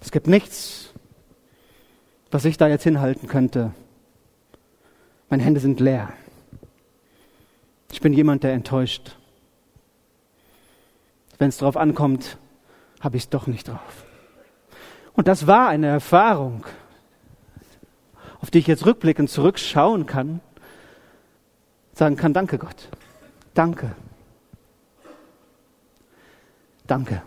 [0.00, 0.92] Es gibt nichts,
[2.30, 3.72] was ich da jetzt hinhalten könnte.
[5.28, 6.12] Meine Hände sind leer.
[7.92, 9.16] Ich bin jemand, der enttäuscht.
[11.38, 12.38] Wenn es darauf ankommt,
[13.00, 14.04] habe ich es doch nicht drauf.
[15.14, 16.64] Und das war eine Erfahrung,
[18.40, 20.40] auf die ich jetzt rückblickend zurückschauen kann
[22.02, 22.88] sagen kann, danke Gott.
[23.54, 23.92] Danke.
[26.84, 27.22] Danke.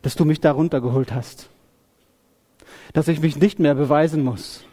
[0.00, 1.50] Dass du mich da runtergeholt hast.
[2.94, 4.64] Dass ich mich nicht mehr beweisen muss.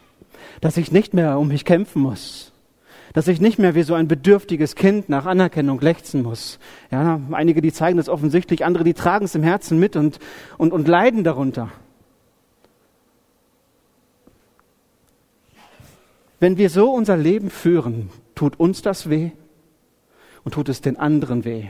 [0.62, 2.52] Dass ich nicht mehr um mich kämpfen muss.
[3.12, 6.58] Dass ich nicht mehr wie so ein bedürftiges Kind nach Anerkennung lechzen muss.
[6.90, 10.20] Ja, einige, die zeigen das offensichtlich, andere, die tragen es im Herzen mit und,
[10.56, 11.70] und, und leiden darunter.
[16.40, 19.30] Wenn wir so unser Leben führen, tut uns das weh
[20.42, 21.68] und tut es den anderen weh,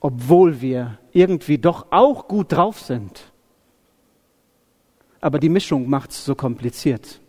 [0.00, 3.32] obwohl wir irgendwie doch auch gut drauf sind.
[5.20, 7.20] Aber die Mischung macht es so kompliziert.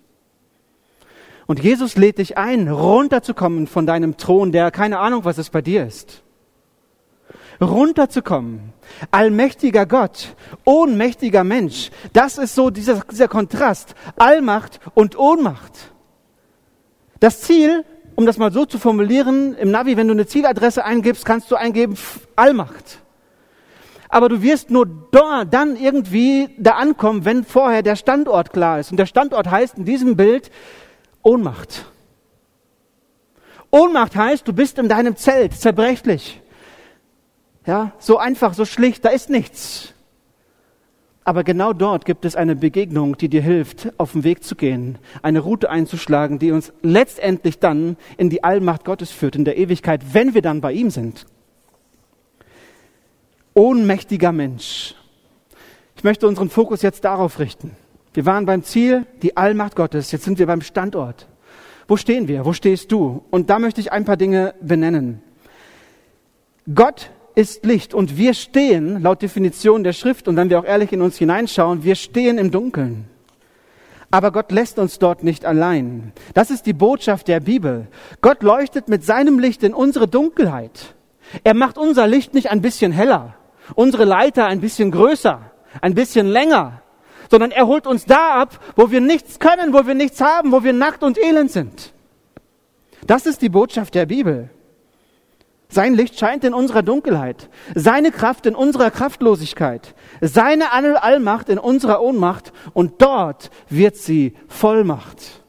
[1.46, 5.62] Und Jesus lädt dich ein, runterzukommen von deinem Thron, der keine Ahnung, was es bei
[5.62, 6.24] dir ist.
[7.62, 8.74] Runterzukommen.
[9.12, 11.92] Allmächtiger Gott, ohnmächtiger Mensch.
[12.12, 13.94] Das ist so dieser, dieser Kontrast.
[14.18, 15.95] Allmacht und Ohnmacht.
[17.20, 21.26] Das Ziel, um das mal so zu formulieren, im Navi, wenn du eine Zieladresse eingibst,
[21.26, 21.98] kannst du eingeben
[22.36, 23.00] Allmacht.
[24.10, 28.92] Aber du wirst nur dort dann irgendwie da ankommen, wenn vorher der Standort klar ist.
[28.92, 30.52] Und der Standort heißt in diesem Bild
[31.24, 31.86] Ohnmacht.
[33.72, 36.40] Ohnmacht heißt, du bist in deinem Zelt, zerbrechlich.
[37.66, 39.95] Ja, so einfach, so schlicht, da ist nichts.
[41.28, 45.00] Aber genau dort gibt es eine Begegnung, die dir hilft, auf den Weg zu gehen,
[45.24, 50.14] eine Route einzuschlagen, die uns letztendlich dann in die Allmacht Gottes führt, in der Ewigkeit,
[50.14, 51.26] wenn wir dann bei ihm sind.
[53.56, 54.94] Ohnmächtiger Mensch.
[55.96, 57.72] Ich möchte unseren Fokus jetzt darauf richten.
[58.14, 60.12] Wir waren beim Ziel, die Allmacht Gottes.
[60.12, 61.28] Jetzt sind wir beim Standort.
[61.88, 62.46] Wo stehen wir?
[62.46, 63.24] Wo stehst du?
[63.32, 65.24] Und da möchte ich ein paar Dinge benennen.
[66.74, 70.92] Gott ist Licht und wir stehen, laut Definition der Schrift, und wenn wir auch ehrlich
[70.94, 73.06] in uns hineinschauen, wir stehen im Dunkeln.
[74.12, 76.14] Aber Gott lässt uns dort nicht allein.
[76.34, 77.88] Das ist die Botschaft der Bibel.
[78.22, 80.96] Gott leuchtet mit seinem Licht in unsere Dunkelheit.
[81.44, 83.36] Er macht unser Licht nicht ein bisschen heller,
[83.74, 85.42] unsere Leiter ein bisschen größer,
[85.82, 86.82] ein bisschen länger,
[87.30, 90.64] sondern er holt uns da ab, wo wir nichts können, wo wir nichts haben, wo
[90.64, 91.92] wir nackt und elend sind.
[93.08, 94.50] Das ist die Botschaft der Bibel.
[95.68, 102.02] Sein Licht scheint in unserer Dunkelheit, seine Kraft in unserer Kraftlosigkeit, seine Allmacht in unserer
[102.02, 105.42] Ohnmacht und dort wird sie Vollmacht.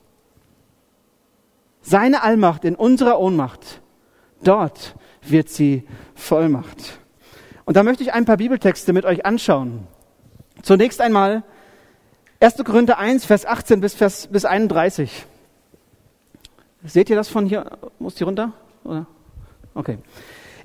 [1.83, 3.83] Seine Allmacht in unserer Ohnmacht,
[4.43, 6.99] dort wird sie Vollmacht.
[7.65, 9.87] Und da möchte ich ein paar Bibeltexte mit euch anschauen.
[10.63, 11.45] Zunächst einmal
[12.41, 12.57] 1.
[12.65, 15.27] Korinther 1, Vers 18 bis, Vers, bis 31.
[16.85, 17.79] Seht ihr das von hier?
[17.99, 18.53] Muss die runter?
[18.85, 19.07] Oder?
[19.77, 19.99] Okay.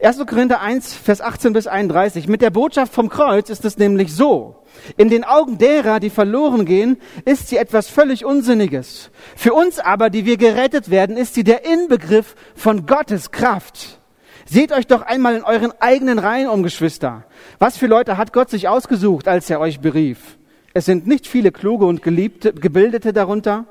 [0.02, 0.26] 1.
[0.26, 2.28] Korinther 1, Vers 18 bis 31.
[2.30, 4.56] Mit der Botschaft vom Kreuz ist es nämlich so.
[4.97, 9.12] In den Augen derer, die verloren gehen, ist sie etwas völlig Unsinniges.
[9.36, 14.00] Für uns aber, die wir gerettet werden, ist sie der Inbegriff von Gottes Kraft.
[14.45, 17.26] Seht euch doch einmal in euren eigenen Reihen um, Geschwister.
[17.60, 20.38] Was für Leute hat Gott sich ausgesucht, als er euch berief?
[20.74, 23.65] Es sind nicht viele kluge und geliebte, gebildete darunter.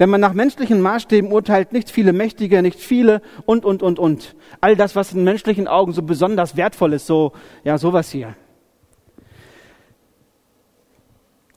[0.00, 4.34] Wenn man nach menschlichen Maßstäben urteilt, nicht viele Mächtige, nicht viele und, und, und, und.
[4.62, 7.32] All das, was in menschlichen Augen so besonders wertvoll ist, so,
[7.64, 8.34] ja, sowas hier.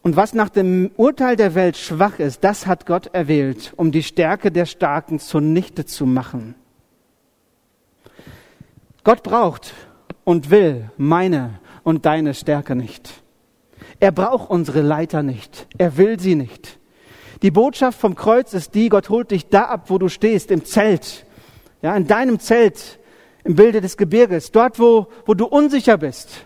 [0.01, 4.03] Und was nach dem Urteil der Welt schwach ist, das hat Gott erwählt, um die
[4.03, 6.55] Stärke der Starken zunichte zu machen.
[9.05, 9.73] Gott braucht
[10.25, 13.23] und will meine und deine Stärke nicht.
[14.01, 15.65] Er braucht unsere Leiter nicht.
[15.77, 16.77] Er will sie nicht.
[17.43, 20.63] Die Botschaft vom Kreuz ist die, Gott holt dich da ab, wo du stehst, im
[20.63, 21.25] Zelt.
[21.81, 22.99] Ja, in deinem Zelt,
[23.43, 26.45] im Bilde des Gebirges, dort, wo, wo du unsicher bist,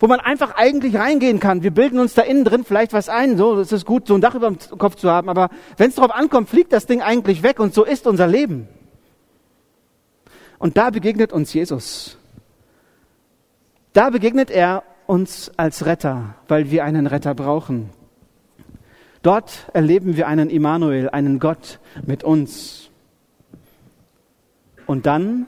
[0.00, 1.62] wo man einfach eigentlich reingehen kann.
[1.62, 4.22] Wir bilden uns da innen drin vielleicht was ein, so, es ist gut, so ein
[4.22, 7.42] Dach über dem Kopf zu haben, aber wenn es darauf ankommt, fliegt das Ding eigentlich
[7.42, 8.68] weg und so ist unser Leben.
[10.58, 12.16] Und da begegnet uns Jesus.
[13.92, 17.90] Da begegnet er uns als Retter, weil wir einen Retter brauchen.
[19.22, 22.90] Dort erleben wir einen Immanuel, einen Gott mit uns.
[24.86, 25.46] Und dann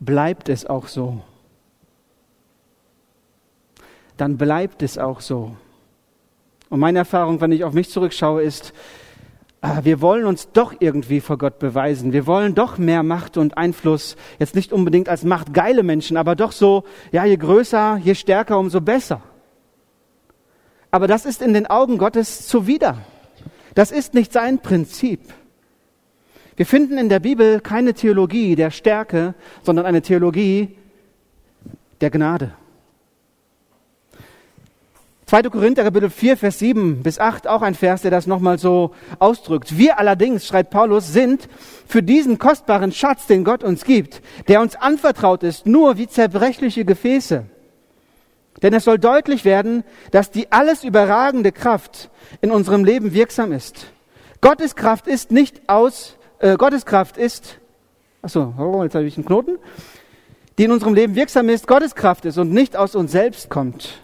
[0.00, 1.22] bleibt es auch so.
[4.16, 5.56] Dann bleibt es auch so.
[6.68, 8.72] Und meine Erfahrung, wenn ich auf mich zurückschaue, ist,
[9.60, 12.12] ah, wir wollen uns doch irgendwie vor Gott beweisen.
[12.12, 14.16] Wir wollen doch mehr Macht und Einfluss.
[14.38, 18.80] Jetzt nicht unbedingt als machtgeile Menschen, aber doch so, ja, je größer, je stärker, umso
[18.80, 19.20] besser.
[20.92, 22.98] Aber das ist in den Augen Gottes zuwider.
[23.74, 25.20] Das ist nicht sein Prinzip.
[26.54, 30.76] Wir finden in der Bibel keine Theologie der Stärke, sondern eine Theologie
[32.02, 32.52] der Gnade.
[35.24, 35.44] 2.
[35.44, 39.78] Korinther Kapitel 4, Vers 7 bis 8, auch ein Vers, der das nochmal so ausdrückt.
[39.78, 41.48] Wir allerdings, schreibt Paulus, sind
[41.88, 46.84] für diesen kostbaren Schatz, den Gott uns gibt, der uns anvertraut ist, nur wie zerbrechliche
[46.84, 47.46] Gefäße
[48.60, 52.10] denn es soll deutlich werden, dass die alles überragende Kraft
[52.40, 53.86] in unserem Leben wirksam ist.
[54.40, 57.58] Gottes Kraft ist nicht aus, äh, Gottes Kraft ist,
[58.20, 59.58] achso, jetzt habe ich einen Knoten,
[60.58, 64.00] die in unserem Leben wirksam ist, Gottes Kraft ist und nicht aus uns selbst kommt.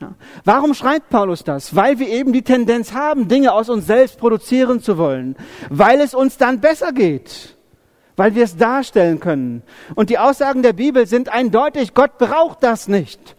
[0.00, 0.14] Ja.
[0.44, 1.76] Warum schreibt Paulus das?
[1.76, 5.36] Weil wir eben die Tendenz haben, Dinge aus uns selbst produzieren zu wollen,
[5.68, 7.56] weil es uns dann besser geht,
[8.16, 9.62] weil wir es darstellen können.
[9.94, 13.36] Und die Aussagen der Bibel sind eindeutig, Gott braucht das nicht.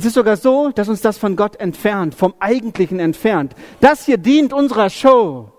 [0.00, 3.54] Es ist sogar so, dass uns das von Gott entfernt, vom Eigentlichen entfernt.
[3.82, 5.52] Das hier dient unserer Show.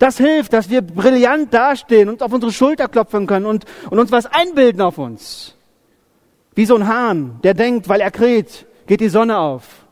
[0.00, 4.10] Das hilft, dass wir brillant dastehen und auf unsere Schulter klopfen können und, und uns
[4.10, 5.54] was einbilden auf uns.
[6.56, 9.86] Wie so ein Hahn, der denkt, weil er kräht, geht die Sonne auf.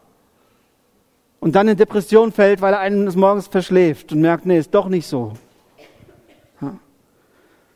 [1.38, 4.88] Und dann in Depression fällt, weil er eines Morgens verschläft und merkt, nee, ist doch
[4.88, 5.34] nicht so.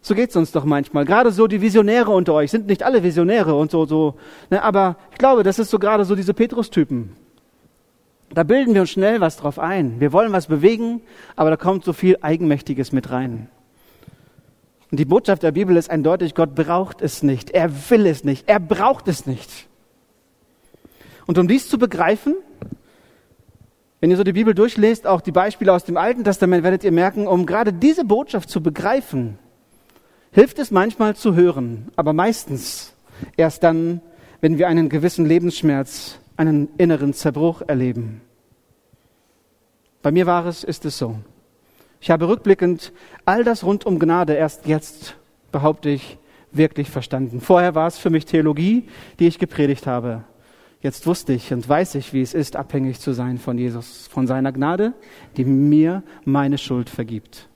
[0.00, 1.04] So geht's uns doch manchmal.
[1.04, 4.14] Gerade so die Visionäre unter euch sind nicht alle Visionäre und so, so.
[4.50, 7.12] Ne, aber ich glaube, das ist so gerade so diese Petrus-Typen.
[8.30, 10.00] Da bilden wir uns schnell was drauf ein.
[10.00, 11.00] Wir wollen was bewegen,
[11.34, 13.48] aber da kommt so viel Eigenmächtiges mit rein.
[14.90, 17.50] Und die Botschaft der Bibel ist eindeutig, Gott braucht es nicht.
[17.50, 18.48] Er will es nicht.
[18.48, 19.66] Er braucht es nicht.
[21.26, 22.36] Und um dies zu begreifen,
[24.00, 26.92] wenn ihr so die Bibel durchlest, auch die Beispiele aus dem Alten Testament, werdet ihr
[26.92, 29.38] merken, um gerade diese Botschaft zu begreifen,
[30.32, 32.94] hilft es manchmal zu hören, aber meistens
[33.36, 34.00] erst dann,
[34.40, 38.20] wenn wir einen gewissen Lebensschmerz, einen inneren Zerbruch erleben.
[40.02, 41.16] Bei mir war es, ist es so.
[42.00, 42.92] Ich habe rückblickend
[43.24, 45.16] all das rund um Gnade erst jetzt,
[45.50, 46.18] behaupte ich,
[46.52, 47.40] wirklich verstanden.
[47.40, 48.88] Vorher war es für mich Theologie,
[49.18, 50.24] die ich gepredigt habe.
[50.80, 54.28] Jetzt wusste ich und weiß ich, wie es ist, abhängig zu sein von Jesus, von
[54.28, 54.92] seiner Gnade,
[55.36, 57.47] die mir meine Schuld vergibt.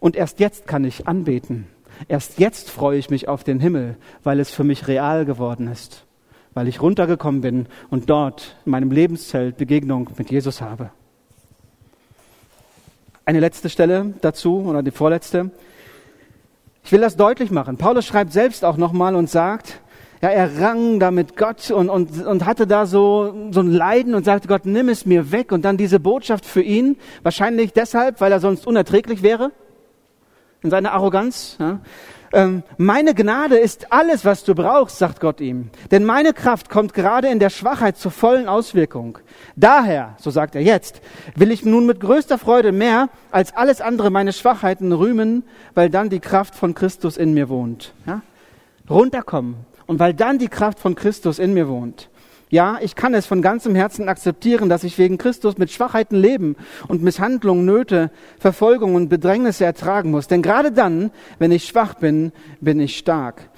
[0.00, 1.66] Und erst jetzt kann ich anbeten.
[2.08, 6.04] Erst jetzt freue ich mich auf den Himmel, weil es für mich real geworden ist,
[6.52, 10.90] weil ich runtergekommen bin und dort in meinem Lebenszelt Begegnung mit Jesus habe.
[13.24, 15.50] Eine letzte Stelle dazu oder die vorletzte.
[16.84, 17.78] Ich will das deutlich machen.
[17.78, 19.80] Paulus schreibt selbst auch nochmal und sagt,
[20.20, 24.14] ja, er rang da mit Gott und, und, und hatte da so, so ein Leiden
[24.14, 25.52] und sagte, Gott, nimm es mir weg.
[25.52, 29.52] Und dann diese Botschaft für ihn, wahrscheinlich deshalb, weil er sonst unerträglich wäre,
[30.64, 31.56] in seiner Arroganz.
[31.60, 31.78] Ja.
[32.32, 35.70] Ähm, meine Gnade ist alles, was du brauchst, sagt Gott ihm.
[35.92, 39.18] Denn meine Kraft kommt gerade in der Schwachheit zur vollen Auswirkung.
[39.54, 41.00] Daher, so sagt er jetzt,
[41.36, 46.10] will ich nun mit größter Freude mehr als alles andere meine Schwachheiten rühmen, weil dann
[46.10, 47.94] die Kraft von Christus in mir wohnt.
[48.04, 48.22] Ja?
[48.90, 49.54] Runterkommen,
[49.86, 52.08] und weil dann die Kraft von Christus in mir wohnt.
[52.50, 56.56] Ja, ich kann es von ganzem Herzen akzeptieren, dass ich wegen Christus mit Schwachheiten leben
[56.88, 60.28] und Misshandlungen, Nöte, Verfolgung und Bedrängnisse ertragen muss.
[60.28, 63.48] Denn gerade dann, wenn ich schwach bin, bin ich stark.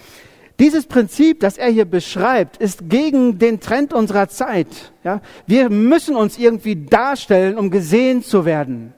[0.59, 4.93] Dieses Prinzip, das er hier beschreibt, ist gegen den Trend unserer Zeit.
[5.05, 8.95] Ja, wir müssen uns irgendwie darstellen, um gesehen zu werden,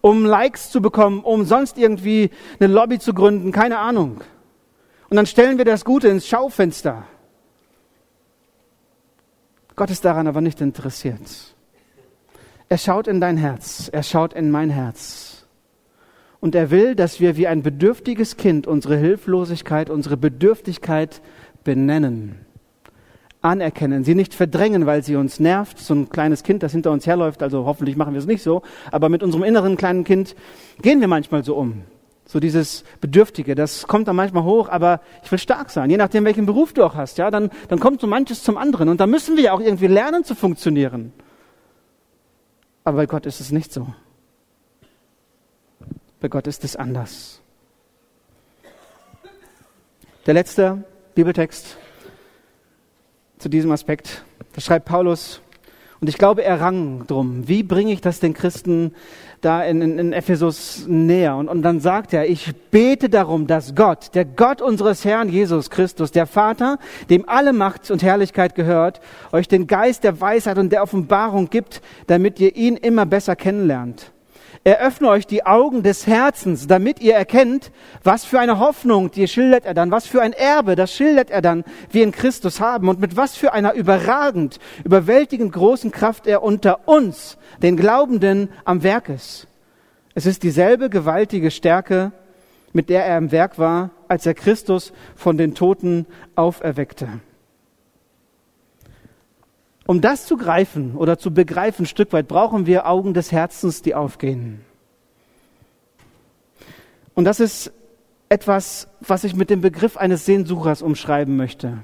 [0.00, 4.22] um Likes zu bekommen, um sonst irgendwie eine Lobby zu gründen, keine Ahnung.
[5.10, 7.04] Und dann stellen wir das Gute ins Schaufenster.
[9.82, 11.56] Gott ist daran aber nicht interessiert.
[12.68, 15.44] Er schaut in dein Herz, er schaut in mein Herz.
[16.38, 21.20] Und er will, dass wir wie ein bedürftiges Kind unsere Hilflosigkeit, unsere Bedürftigkeit
[21.64, 22.46] benennen,
[23.40, 25.80] anerkennen, sie nicht verdrängen, weil sie uns nervt.
[25.80, 28.62] So ein kleines Kind, das hinter uns herläuft, also hoffentlich machen wir es nicht so,
[28.92, 30.36] aber mit unserem inneren kleinen Kind
[30.80, 31.82] gehen wir manchmal so um.
[32.32, 35.90] So dieses Bedürftige, das kommt dann manchmal hoch, aber ich will stark sein.
[35.90, 38.88] Je nachdem, welchen Beruf du auch hast, ja, dann, dann kommt so manches zum anderen.
[38.88, 41.12] Und da müssen wir ja auch irgendwie lernen zu funktionieren.
[42.84, 43.86] Aber bei Gott ist es nicht so.
[46.20, 47.42] Bei Gott ist es anders.
[50.24, 51.76] Der letzte Bibeltext
[53.36, 55.41] zu diesem Aspekt, da schreibt Paulus,
[56.02, 57.46] und ich glaube, er rang drum.
[57.46, 58.92] Wie bringe ich das den Christen
[59.40, 61.36] da in, in, in Ephesus näher?
[61.36, 65.70] Und, und dann sagt er, ich bete darum, dass Gott, der Gott unseres Herrn Jesus
[65.70, 70.72] Christus, der Vater, dem alle Macht und Herrlichkeit gehört, euch den Geist der Weisheit und
[70.72, 74.10] der Offenbarung gibt, damit ihr ihn immer besser kennenlernt
[74.64, 77.72] Eröffne euch die Augen des Herzens, damit ihr erkennt,
[78.04, 81.42] was für eine Hoffnung, die schildert er dann, was für ein Erbe, das schildert er
[81.42, 86.44] dann, wir in Christus haben und mit was für einer überragend, überwältigend großen Kraft er
[86.44, 89.48] unter uns, den Glaubenden, am Werk ist.
[90.14, 92.12] Es ist dieselbe gewaltige Stärke,
[92.72, 97.08] mit der er im Werk war, als er Christus von den Toten auferweckte.
[99.86, 103.94] Um das zu greifen oder zu begreifen, Stück weit, brauchen wir Augen des Herzens, die
[103.94, 104.60] aufgehen.
[107.14, 107.72] Und das ist
[108.28, 111.78] etwas, was ich mit dem Begriff eines Sehnsuchers umschreiben möchte.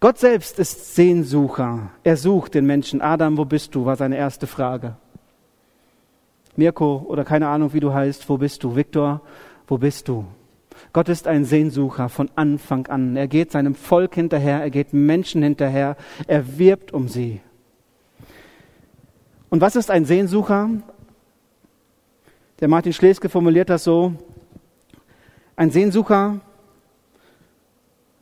[0.00, 1.90] Gott selbst ist Sehnsucher.
[2.04, 3.00] Er sucht den Menschen.
[3.00, 3.84] Adam, wo bist du?
[3.84, 4.96] war seine erste Frage.
[6.56, 8.74] Mirko oder keine Ahnung, wie du heißt, wo bist du?
[8.74, 9.20] Viktor,
[9.66, 10.24] wo bist du?
[10.92, 13.16] Gott ist ein Sehnsucher von Anfang an.
[13.16, 15.96] Er geht seinem Volk hinterher, er geht Menschen hinterher,
[16.26, 17.40] er wirbt um sie.
[19.50, 20.70] Und was ist ein Sehnsucher?
[22.60, 24.14] Der Martin Schleske formuliert das so.
[25.56, 26.40] Ein Sehnsucher,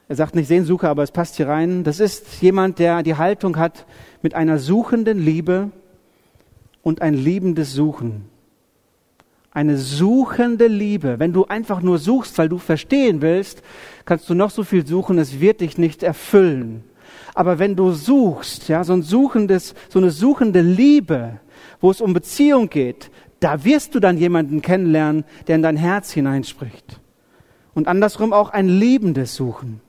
[0.09, 3.57] er sagt nicht Sehnsucher, aber es passt hier rein, das ist jemand, der die Haltung
[3.57, 3.87] hat
[4.23, 5.71] mit einer suchenden Liebe
[6.83, 8.29] und ein liebendes Suchen
[9.57, 11.19] eine suchende Liebe.
[11.19, 13.63] Wenn du einfach nur suchst, weil du verstehen willst,
[14.05, 16.85] kannst du noch so viel suchen, es wird dich nicht erfüllen.
[17.35, 21.41] Aber wenn du suchst, ja, so ein suchendes, so eine suchende Liebe,
[21.81, 26.13] wo es um Beziehung geht, da wirst du dann jemanden kennenlernen, der in dein Herz
[26.13, 27.01] hineinspricht.
[27.73, 29.81] Und andersrum auch ein liebendes Suchen.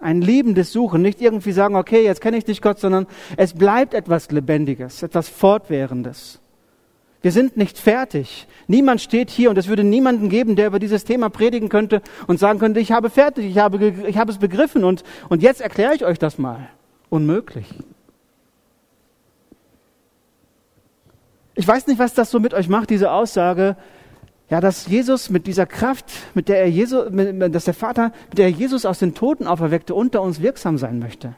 [0.00, 3.94] Ein liebendes Suchen, nicht irgendwie sagen, okay, jetzt kenne ich dich Gott, sondern es bleibt
[3.94, 6.41] etwas Lebendiges, etwas Fortwährendes.
[7.22, 8.46] Wir sind nicht fertig.
[8.66, 12.38] Niemand steht hier und es würde niemanden geben, der über dieses Thema predigen könnte und
[12.38, 15.94] sagen könnte, ich habe fertig, ich habe, ich habe es begriffen und, und jetzt erkläre
[15.94, 16.68] ich euch das mal.
[17.08, 17.66] Unmöglich.
[21.54, 23.76] Ich weiß nicht, was das so mit euch macht, diese Aussage,
[24.48, 27.06] ja, dass Jesus mit dieser Kraft, mit der er Jesus,
[27.50, 30.98] dass der Vater, mit der er Jesus aus den Toten auferweckte, unter uns wirksam sein
[30.98, 31.34] möchte.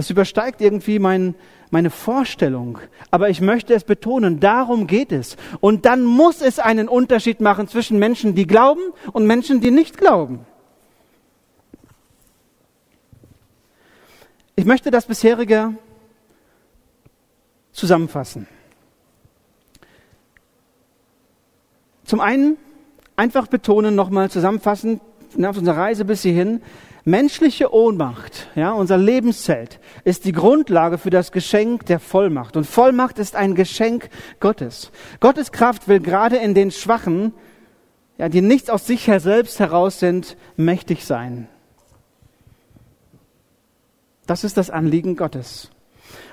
[0.00, 1.34] Das übersteigt irgendwie mein,
[1.70, 2.78] meine Vorstellung.
[3.10, 5.36] Aber ich möchte es betonen, darum geht es.
[5.60, 8.80] Und dann muss es einen Unterschied machen zwischen Menschen, die glauben
[9.12, 10.46] und Menschen, die nicht glauben.
[14.56, 15.74] Ich möchte das bisherige
[17.72, 18.46] zusammenfassen.
[22.04, 22.56] Zum einen
[23.16, 25.02] einfach betonen, nochmal zusammenfassen,
[25.44, 26.62] auf unserer Reise bis hierhin,
[27.04, 32.56] menschliche Ohnmacht, ja, unser Lebenszelt, ist die Grundlage für das Geschenk der Vollmacht.
[32.56, 34.90] Und Vollmacht ist ein Geschenk Gottes.
[35.20, 37.32] Gottes Kraft will gerade in den Schwachen,
[38.18, 41.48] ja, die nichts aus sich her selbst heraus sind, mächtig sein.
[44.26, 45.70] Das ist das Anliegen Gottes.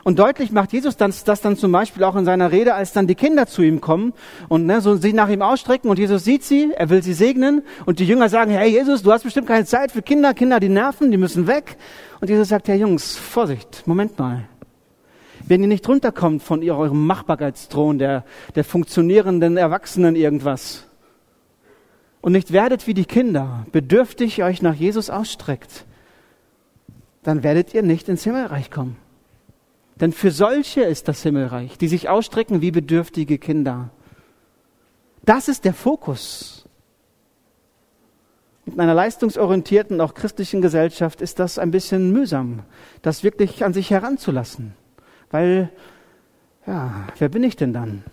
[0.04, 3.08] Und deutlich macht Jesus das, das dann zum Beispiel auch in seiner Rede, als dann
[3.08, 4.14] die Kinder zu ihm kommen
[4.48, 7.64] und ne, so sich nach ihm ausstrecken und Jesus sieht sie, er will sie segnen
[7.86, 10.70] und die Jünger sagen, hey Jesus, du hast bestimmt keine Zeit für Kinder, Kinder, die
[10.70, 11.78] nerven, die müssen weg.
[12.22, 14.46] Und Jesus sagt, hey Jungs, Vorsicht, Moment mal.
[15.46, 18.26] Wenn ihr nicht runterkommt von eurem Machbarkeitsthron der,
[18.56, 20.86] der funktionierenden Erwachsenen irgendwas
[22.22, 25.86] und nicht werdet wie die Kinder, bedürftig euch nach Jesus ausstreckt,
[27.24, 28.98] dann werdet ihr nicht ins Himmelreich kommen.
[30.00, 33.90] Denn für solche ist das Himmelreich, die sich ausstrecken wie bedürftige Kinder.
[35.24, 36.66] Das ist der Fokus.
[38.66, 42.64] In einer leistungsorientierten, auch christlichen Gesellschaft ist das ein bisschen mühsam,
[43.02, 44.74] das wirklich an sich heranzulassen.
[45.32, 45.70] Weil,
[46.66, 48.04] ja, wer bin ich denn dann?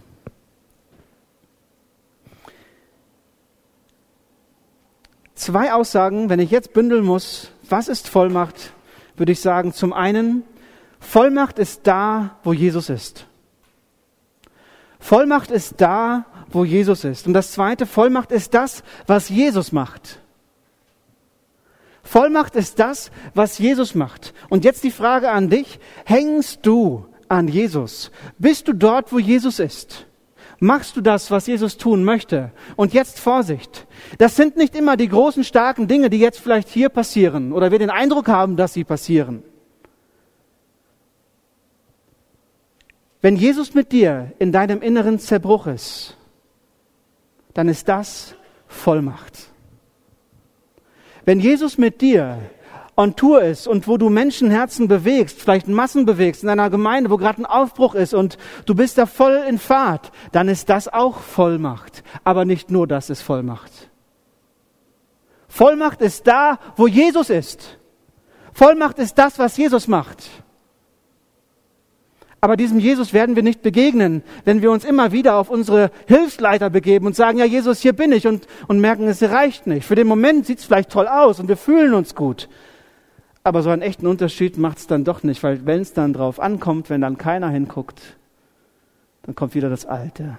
[5.34, 8.72] Zwei Aussagen, wenn ich jetzt bündeln muss, was ist Vollmacht,
[9.16, 10.44] würde ich sagen, zum einen,
[11.04, 13.26] Vollmacht ist da, wo Jesus ist.
[14.98, 17.26] Vollmacht ist da, wo Jesus ist.
[17.26, 20.18] Und das zweite, Vollmacht ist das, was Jesus macht.
[22.02, 24.34] Vollmacht ist das, was Jesus macht.
[24.48, 28.10] Und jetzt die Frage an dich, hängst du an Jesus?
[28.38, 30.06] Bist du dort, wo Jesus ist?
[30.58, 32.50] Machst du das, was Jesus tun möchte?
[32.76, 33.86] Und jetzt Vorsicht.
[34.18, 37.78] Das sind nicht immer die großen, starken Dinge, die jetzt vielleicht hier passieren oder wir
[37.78, 39.42] den Eindruck haben, dass sie passieren.
[43.24, 46.14] Wenn Jesus mit dir in deinem inneren Zerbruch ist,
[47.54, 48.34] dann ist das
[48.68, 49.48] Vollmacht.
[51.24, 52.38] Wenn Jesus mit dir
[52.96, 57.16] on Tour ist und wo du Menschenherzen bewegst, vielleicht Massen bewegst in einer Gemeinde, wo
[57.16, 61.20] gerade ein Aufbruch ist und du bist da voll in Fahrt, dann ist das auch
[61.20, 62.04] Vollmacht.
[62.24, 63.72] Aber nicht nur das ist Vollmacht.
[65.48, 67.78] Vollmacht ist da, wo Jesus ist.
[68.52, 70.43] Vollmacht ist das, was Jesus macht.
[72.44, 76.68] Aber diesem Jesus werden wir nicht begegnen, wenn wir uns immer wieder auf unsere Hilfsleiter
[76.68, 79.86] begeben und sagen, ja Jesus, hier bin ich und, und merken, es reicht nicht.
[79.86, 82.50] Für den Moment sieht es vielleicht toll aus und wir fühlen uns gut.
[83.44, 86.38] Aber so einen echten Unterschied macht es dann doch nicht, weil wenn es dann drauf
[86.38, 88.02] ankommt, wenn dann keiner hinguckt,
[89.22, 90.36] dann kommt wieder das Alte.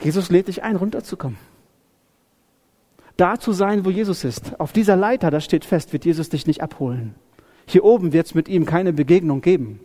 [0.00, 1.36] Jesus lädt dich ein, runterzukommen.
[3.16, 4.60] Da zu sein, wo Jesus ist.
[4.60, 7.16] Auf dieser Leiter, das steht fest, wird Jesus dich nicht abholen.
[7.70, 9.78] Hier oben wird es mit ihm keine Begegnung geben.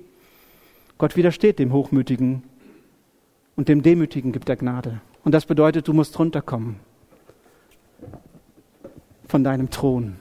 [0.97, 2.41] Gott widersteht dem Hochmütigen
[3.55, 5.01] und dem Demütigen gibt er Gnade.
[5.23, 6.77] Und das bedeutet, du musst runterkommen
[9.27, 10.15] von deinem Thron.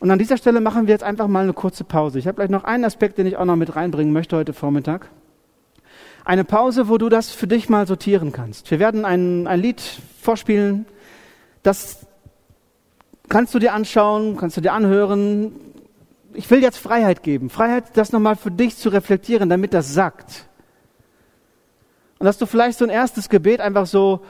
[0.00, 2.18] Und an dieser Stelle machen wir jetzt einfach mal eine kurze Pause.
[2.18, 5.08] Ich habe gleich noch einen Aspekt, den ich auch noch mit reinbringen möchte heute Vormittag.
[6.24, 8.72] Eine Pause, wo du das für dich mal sortieren kannst.
[8.72, 9.80] Wir werden ein, ein Lied
[10.20, 10.84] vorspielen,
[11.62, 12.07] das
[13.28, 15.52] kannst du dir anschauen, kannst du dir anhören.
[16.34, 17.50] Ich will jetzt Freiheit geben.
[17.50, 20.46] Freiheit, das nochmal für dich zu reflektieren, damit das sagt.
[22.18, 24.20] Und dass du vielleicht so ein erstes Gebet einfach so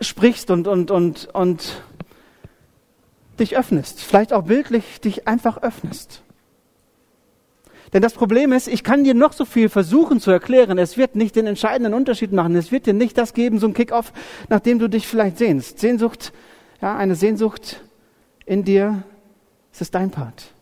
[0.00, 1.82] sprichst und, und, und, und
[3.38, 4.00] dich öffnest.
[4.00, 6.22] Vielleicht auch bildlich dich einfach öffnest.
[7.92, 10.76] Denn das Problem ist, ich kann dir noch so viel versuchen zu erklären.
[10.76, 12.56] Es wird nicht den entscheidenden Unterschied machen.
[12.56, 14.12] Es wird dir nicht das geben, so ein Kick-off,
[14.48, 15.78] nach du dich vielleicht sehnst.
[15.78, 16.32] Sehnsucht,
[16.82, 17.80] ja, eine Sehnsucht
[18.46, 19.02] in dir,
[19.72, 20.54] es ist dein Part,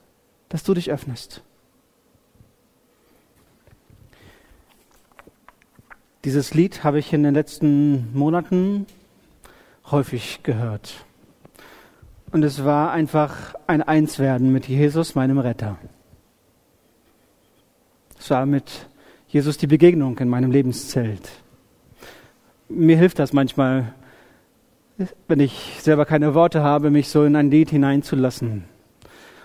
[0.49, 1.43] dass du dich öffnest.
[6.25, 8.87] Dieses Lied habe ich in den letzten Monaten
[9.91, 11.05] häufig gehört.
[12.33, 15.79] Und es war einfach ein Einswerden mit Jesus, meinem Retter.
[18.19, 18.89] Es war mit
[19.29, 21.29] Jesus die Begegnung in meinem Lebenszelt.
[22.71, 23.95] Mir hilft das manchmal,
[25.27, 28.65] wenn ich selber keine Worte habe, mich so in ein Lied hineinzulassen,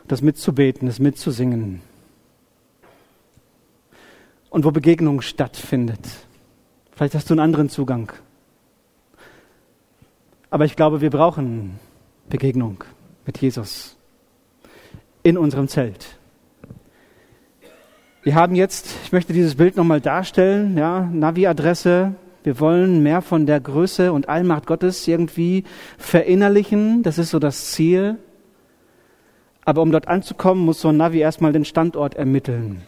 [0.08, 1.82] das mitzubeten, das mitzusingen.
[4.50, 6.00] Und wo Begegnung stattfindet.
[6.91, 8.12] Vielleicht hast du einen anderen Zugang.
[10.50, 11.80] Aber ich glaube, wir brauchen
[12.30, 12.84] Begegnung
[13.26, 13.95] mit Jesus
[15.22, 16.18] in unserem Zelt.
[18.24, 23.46] Wir haben jetzt, ich möchte dieses Bild nochmal darstellen, ja, Navi-Adresse, Wir wollen mehr von
[23.46, 25.64] der Größe und Allmacht Gottes irgendwie
[25.98, 27.04] verinnerlichen.
[27.04, 28.18] Das ist so das Ziel.
[29.66, 32.82] Aber um dort anzukommen, muss so ein Navi erstmal den Standort ermitteln.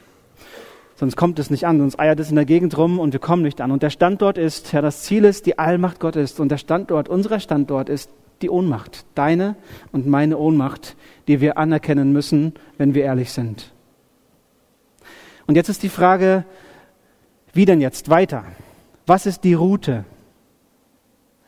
[0.95, 3.41] Sonst kommt es nicht an, sonst eiert es in der Gegend rum und wir kommen
[3.41, 3.71] nicht an.
[3.71, 6.39] Und der Standort ist, ja, das Ziel ist die Allmacht Gottes.
[6.39, 8.09] Und der Standort, unser Standort ist
[8.41, 9.05] die Ohnmacht.
[9.15, 9.55] Deine
[9.91, 10.95] und meine Ohnmacht,
[11.27, 13.73] die wir anerkennen müssen, wenn wir ehrlich sind.
[15.47, 16.45] Und jetzt ist die Frage,
[17.53, 18.45] wie denn jetzt weiter?
[19.11, 20.05] Was ist die Route?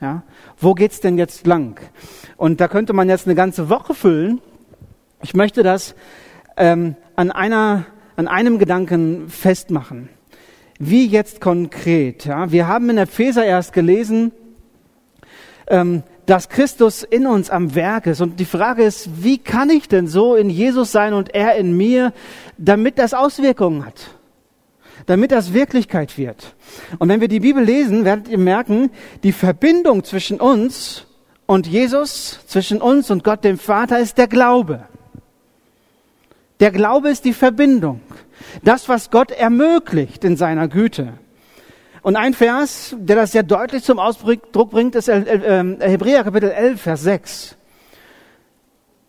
[0.01, 0.23] Ja,
[0.57, 1.79] wo geht's denn jetzt lang?
[2.35, 4.41] Und da könnte man jetzt eine ganze Woche füllen.
[5.21, 5.95] Ich möchte das
[6.57, 7.85] ähm, an einer,
[8.17, 10.09] an einem Gedanken festmachen.
[10.77, 12.25] Wie jetzt konkret?
[12.25, 14.33] Ja, wir haben in Epheser erst gelesen,
[15.67, 18.19] ähm, dass Christus in uns am Werk ist.
[18.19, 21.77] Und die Frage ist, wie kann ich denn so in Jesus sein und er in
[21.77, 22.11] mir,
[22.57, 24.09] damit das Auswirkungen hat?
[25.05, 26.55] Damit das Wirklichkeit wird.
[26.99, 28.91] Und wenn wir die Bibel lesen, werdet ihr merken,
[29.23, 31.05] die Verbindung zwischen uns
[31.45, 34.85] und Jesus, zwischen uns und Gott dem Vater ist der Glaube.
[36.59, 38.01] Der Glaube ist die Verbindung.
[38.63, 41.13] Das, was Gott ermöglicht in seiner Güte.
[42.01, 46.81] Und ein Vers, der das sehr deutlich zum Ausdruck bringt, ist ähm, Hebräer Kapitel 11,
[46.81, 47.57] Vers 6.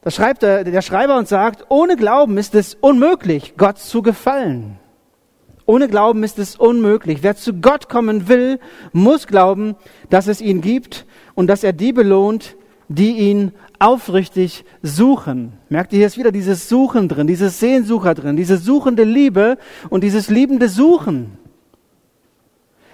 [0.03, 4.78] Da schreibt der Schreiber und sagt, ohne Glauben ist es unmöglich, Gott zu gefallen.
[5.66, 7.22] Ohne Glauben ist es unmöglich.
[7.22, 8.60] Wer zu Gott kommen will,
[8.92, 9.76] muss glauben,
[10.10, 12.56] dass es ihn gibt und dass er die belohnt,
[12.88, 15.54] die ihn aufrichtig suchen.
[15.70, 19.56] Merkt ihr, hier ist wieder dieses Suchen drin, dieses Sehnsucher drin, diese suchende Liebe
[19.88, 21.38] und dieses liebende Suchen.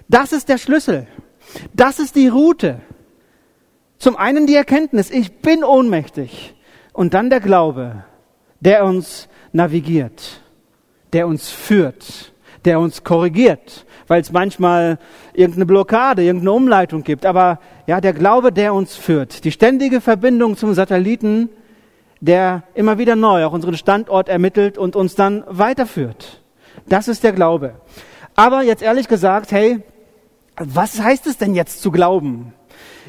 [0.09, 1.09] Das ist der Schlüssel.
[1.75, 2.81] Das ist die Route.
[3.99, 6.55] Zum einen die Erkenntnis, ich bin ohnmächtig.
[6.93, 8.05] Und dann der Glaube,
[8.61, 10.41] der uns navigiert,
[11.13, 12.30] der uns führt
[12.65, 14.99] der uns korrigiert, weil es manchmal
[15.33, 17.27] irgendeine Blockade, irgendeine Umleitung gibt.
[17.27, 21.49] Aber ja, der Glaube, der uns führt, die ständige Verbindung zum Satelliten,
[22.21, 26.43] der immer wieder neu auch unseren Standort ermittelt und uns dann weiterführt.
[26.87, 27.75] Das ist der Glaube.
[28.37, 29.81] Aber jetzt ehrlich gesagt, hey,
[30.57, 32.53] was heißt es denn jetzt zu glauben?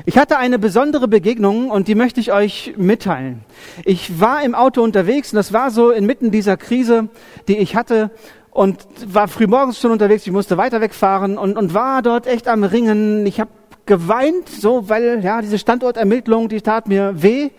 [0.06, 3.44] Ich hatte eine besondere Begegnung und die möchte ich euch mitteilen.
[3.86, 7.10] Ich war im Auto unterwegs und das war so inmitten dieser Krise,
[7.48, 8.10] die ich hatte
[8.52, 12.48] und war früh morgens schon unterwegs, ich musste weiter wegfahren und, und war dort echt
[12.48, 13.26] am Ringen.
[13.26, 13.50] Ich habe
[13.86, 17.50] geweint, so weil ja diese Standortermittlung, die tat mir weh.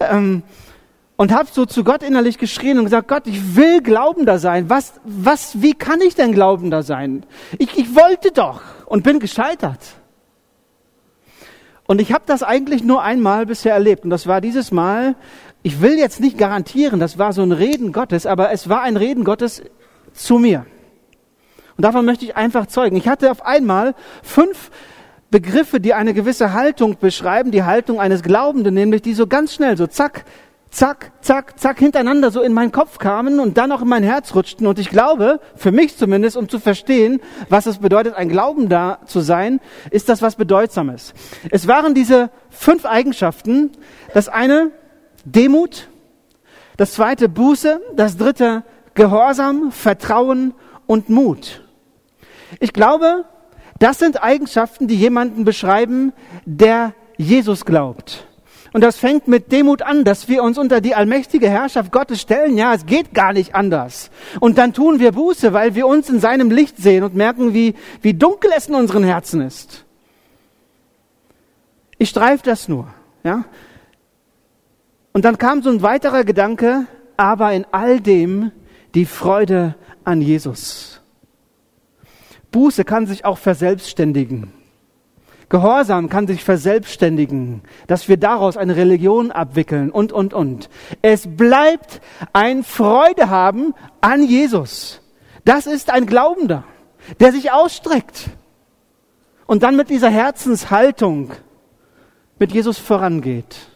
[0.00, 0.42] Ähm,
[1.16, 4.70] und habe so zu Gott innerlich geschrien und gesagt, Gott, ich will Glaubender sein.
[4.70, 7.26] Was, was, wie kann ich denn Glaubender sein?
[7.58, 9.80] Ich, ich wollte doch und bin gescheitert.
[11.86, 15.14] Und ich habe das eigentlich nur einmal bisher erlebt und das war dieses Mal.
[15.62, 18.96] Ich will jetzt nicht garantieren, das war so ein Reden Gottes, aber es war ein
[18.96, 19.62] Reden Gottes
[20.12, 20.66] zu mir.
[21.76, 22.96] Und davon möchte ich einfach zeugen.
[22.96, 24.70] Ich hatte auf einmal fünf
[25.30, 29.76] Begriffe, die eine gewisse Haltung beschreiben, die Haltung eines Glaubenden, nämlich die so ganz schnell,
[29.76, 30.24] so zack,
[30.70, 34.34] zack, zack, zack, hintereinander so in meinen Kopf kamen und dann auch in mein Herz
[34.34, 34.66] rutschten.
[34.66, 39.20] Und ich glaube, für mich zumindest, um zu verstehen, was es bedeutet, ein Glaubender zu
[39.20, 41.12] sein, ist das was Bedeutsames.
[41.50, 43.72] Es waren diese fünf Eigenschaften.
[44.14, 44.70] Das eine,
[45.24, 45.88] Demut.
[46.76, 47.80] Das zweite, Buße.
[47.94, 48.64] Das dritte,
[49.00, 50.52] Gehorsam, Vertrauen
[50.86, 51.64] und Mut.
[52.58, 53.24] Ich glaube,
[53.78, 56.12] das sind Eigenschaften, die jemanden beschreiben,
[56.44, 58.26] der Jesus glaubt.
[58.74, 62.58] Und das fängt mit Demut an, dass wir uns unter die allmächtige Herrschaft Gottes stellen.
[62.58, 64.10] Ja, es geht gar nicht anders.
[64.38, 67.76] Und dann tun wir Buße, weil wir uns in seinem Licht sehen und merken, wie,
[68.02, 69.86] wie dunkel es in unseren Herzen ist.
[71.96, 72.86] Ich streife das nur,
[73.24, 73.44] ja.
[75.14, 76.84] Und dann kam so ein weiterer Gedanke,
[77.16, 78.52] aber in all dem
[78.94, 79.74] die Freude
[80.04, 81.00] an Jesus.
[82.50, 84.52] Buße kann sich auch verselbstständigen.
[85.48, 90.70] Gehorsam kann sich verselbstständigen, dass wir daraus eine Religion abwickeln und, und, und.
[91.02, 92.00] Es bleibt
[92.32, 95.00] ein Freude haben an Jesus.
[95.44, 96.64] Das ist ein Glaubender,
[97.18, 98.30] der sich ausstreckt
[99.46, 101.32] und dann mit dieser Herzenshaltung
[102.38, 103.69] mit Jesus vorangeht.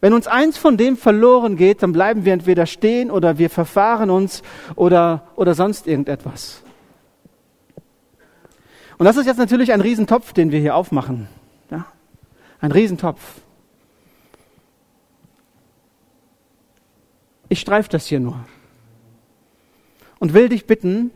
[0.00, 4.10] Wenn uns eins von dem verloren geht, dann bleiben wir entweder stehen oder wir verfahren
[4.10, 4.42] uns
[4.76, 6.62] oder, oder sonst irgendetwas.
[8.96, 11.28] Und das ist jetzt natürlich ein Riesentopf, den wir hier aufmachen.
[11.70, 11.86] Ja?
[12.60, 13.20] Ein Riesentopf.
[17.48, 18.38] Ich streife das hier nur
[20.18, 21.10] und will dich bitten,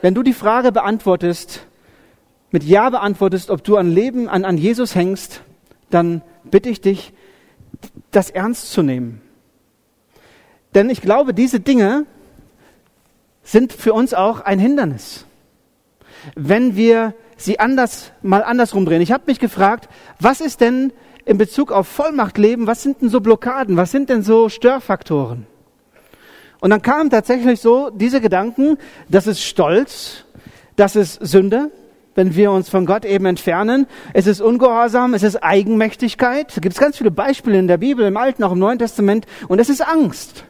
[0.00, 1.66] wenn du die Frage beantwortest,
[2.50, 5.42] mit Ja beantwortest, ob du an Leben, an, an Jesus hängst,
[5.90, 7.12] dann bitte ich dich,
[8.10, 9.20] das ernst zu nehmen.
[10.74, 12.06] Denn ich glaube, diese Dinge
[13.42, 15.26] sind für uns auch ein Hindernis.
[16.34, 19.02] Wenn wir sie anders, mal andersrum drehen.
[19.02, 20.92] Ich habe mich gefragt, was ist denn
[21.24, 25.46] in Bezug auf Vollmachtleben, was sind denn so Blockaden, was sind denn so Störfaktoren?
[26.60, 28.78] Und dann kamen tatsächlich so diese Gedanken,
[29.08, 30.24] das ist Stolz,
[30.76, 31.70] das ist Sünde,
[32.14, 33.86] wenn wir uns von Gott eben entfernen.
[34.12, 36.56] Es ist Ungehorsam, es ist Eigenmächtigkeit.
[36.56, 39.26] Da gibt es ganz viele Beispiele in der Bibel, im Alten, auch im Neuen Testament.
[39.48, 40.44] Und es ist Angst,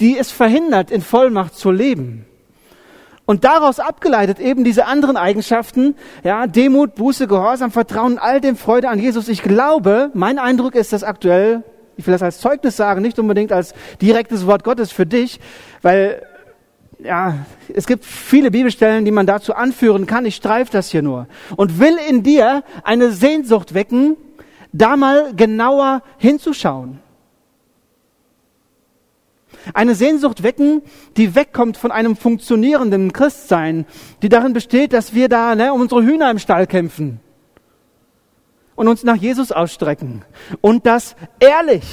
[0.00, 2.26] die es verhindert, in Vollmacht zu leben.
[3.26, 5.94] Und daraus abgeleitet eben diese anderen Eigenschaften,
[6.24, 9.28] ja, Demut, Buße, Gehorsam, Vertrauen, all dem Freude an Jesus.
[9.28, 11.62] Ich glaube, mein Eindruck ist, dass aktuell,
[11.96, 15.40] ich will das als Zeugnis sagen, nicht unbedingt als direktes Wort Gottes für dich,
[15.80, 16.22] weil
[17.04, 20.24] ja, es gibt viele Bibelstellen, die man dazu anführen kann.
[20.26, 21.28] Ich streife das hier nur.
[21.56, 24.16] Und will in dir eine Sehnsucht wecken,
[24.72, 26.98] da mal genauer hinzuschauen.
[29.72, 30.82] Eine Sehnsucht wecken,
[31.16, 33.86] die wegkommt von einem funktionierenden Christsein,
[34.22, 37.20] die darin besteht, dass wir da ne, um unsere Hühner im Stall kämpfen
[38.74, 40.22] und uns nach Jesus ausstrecken.
[40.60, 41.84] Und das ehrlich,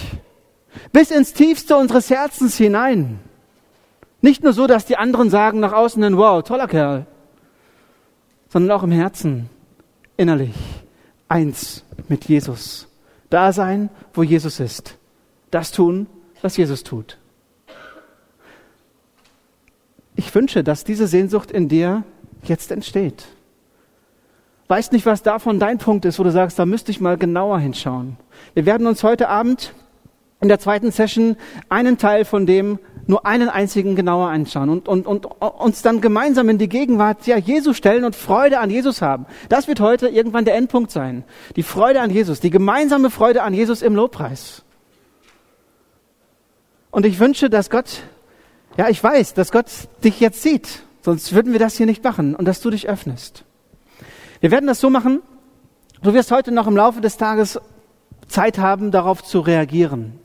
[0.92, 3.20] bis ins Tiefste unseres Herzens hinein.
[4.22, 7.08] Nicht nur so, dass die anderen sagen nach außen hin, wow, toller Kerl,
[8.50, 9.50] sondern auch im Herzen,
[10.16, 10.56] innerlich,
[11.28, 12.88] eins mit Jesus.
[13.30, 14.98] Da sein, wo Jesus ist.
[15.50, 16.08] Das tun,
[16.42, 17.18] was Jesus tut.
[20.16, 22.04] Ich wünsche, dass diese Sehnsucht in dir
[22.44, 23.26] jetzt entsteht.
[24.68, 27.60] Weiß nicht, was davon dein Punkt ist, wo du sagst, da müsste ich mal genauer
[27.60, 28.18] hinschauen.
[28.54, 29.74] Wir werden uns heute Abend
[30.42, 31.38] in der zweiten Session
[31.70, 36.50] einen Teil von dem nur einen einzigen genauer anschauen und, und, und uns dann gemeinsam
[36.50, 39.26] in die Gegenwart ja, Jesus stellen und Freude an Jesus haben.
[39.50, 41.24] Das wird heute irgendwann der Endpunkt sein.
[41.56, 44.64] Die Freude an Jesus, die gemeinsame Freude an Jesus im Lobpreis.
[46.90, 48.04] Und ich wünsche, dass Gott,
[48.78, 49.68] ja, ich weiß, dass Gott
[50.04, 50.84] dich jetzt sieht.
[51.02, 53.44] Sonst würden wir das hier nicht machen und dass du dich öffnest.
[54.40, 55.22] Wir werden das so machen,
[56.02, 57.60] du wirst heute noch im Laufe des Tages
[58.28, 60.20] Zeit haben, darauf zu reagieren.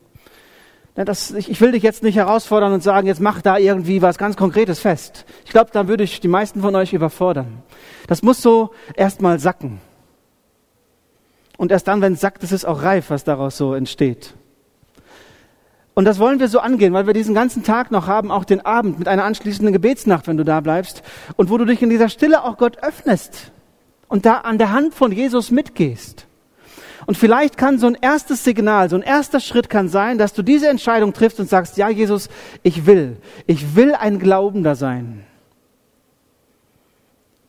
[1.04, 4.16] Das, ich, ich will dich jetzt nicht herausfordern und sagen, jetzt mach da irgendwie was
[4.16, 5.26] ganz Konkretes fest.
[5.44, 7.62] Ich glaube, da würde ich die meisten von euch überfordern.
[8.06, 9.78] Das muss so erstmal sacken.
[11.58, 14.34] Und erst dann, wenn es sackt, ist es auch reif, was daraus so entsteht.
[15.92, 18.64] Und das wollen wir so angehen, weil wir diesen ganzen Tag noch haben, auch den
[18.64, 21.02] Abend mit einer anschließenden Gebetsnacht, wenn du da bleibst,
[21.36, 23.52] und wo du dich in dieser Stille auch Gott öffnest
[24.08, 26.25] und da an der Hand von Jesus mitgehst.
[27.06, 30.42] Und vielleicht kann so ein erstes Signal, so ein erster Schritt kann sein, dass du
[30.42, 32.28] diese Entscheidung triffst und sagst, ja Jesus,
[32.64, 35.24] ich will, ich will ein Glaubender sein.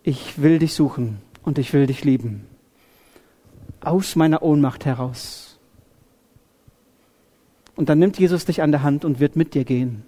[0.03, 2.45] Ich will dich suchen und ich will dich lieben.
[3.82, 5.58] Aus meiner Ohnmacht heraus.
[7.76, 10.03] Und dann nimmt Jesus dich an der Hand und wird mit dir gehen.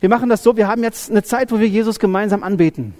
[0.00, 2.94] Wir machen das so, wir haben jetzt eine Zeit, wo wir Jesus gemeinsam anbeten.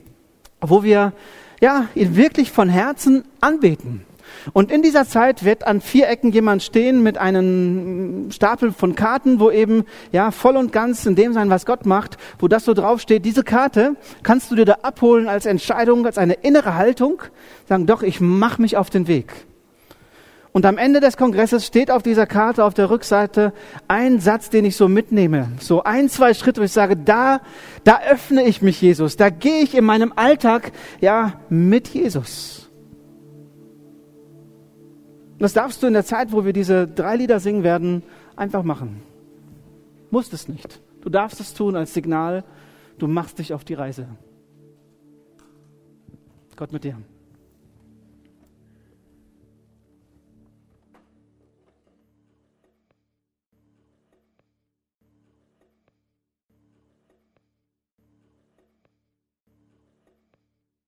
[0.61, 1.12] Wo wir,
[1.61, 4.05] ja, ihn wirklich von Herzen anbeten.
[4.53, 9.41] Und in dieser Zeit wird an vier Ecken jemand stehen mit einem Stapel von Karten,
[9.41, 12.75] wo eben ja voll und ganz in dem sein, was Gott macht, wo das so
[12.75, 13.25] draufsteht.
[13.25, 17.23] Diese Karte kannst du dir da abholen als Entscheidung, als eine innere Haltung,
[17.69, 19.33] sagen, doch, ich mache mich auf den Weg.
[20.57, 23.53] Und am Ende des Kongresses steht auf dieser Karte auf der Rückseite
[23.89, 25.49] ein Satz, den ich so mitnehme.
[25.61, 27.43] So ein, zwei Schritte, wo ich sage, da,
[27.85, 29.19] da öffne ich mich Jesus.
[29.19, 32.66] Da gehe ich in meinem Alltag, ja, mit Jesus.
[35.37, 38.03] Und das darfst du in der Zeit, wo wir diese drei Lieder singen werden,
[38.37, 39.03] einfach machen.
[40.11, 40.80] Musst es nicht.
[41.03, 42.43] Du darfst es tun als Signal,
[42.97, 44.09] du machst dich auf die Reise.
[46.57, 46.97] Gott mit dir.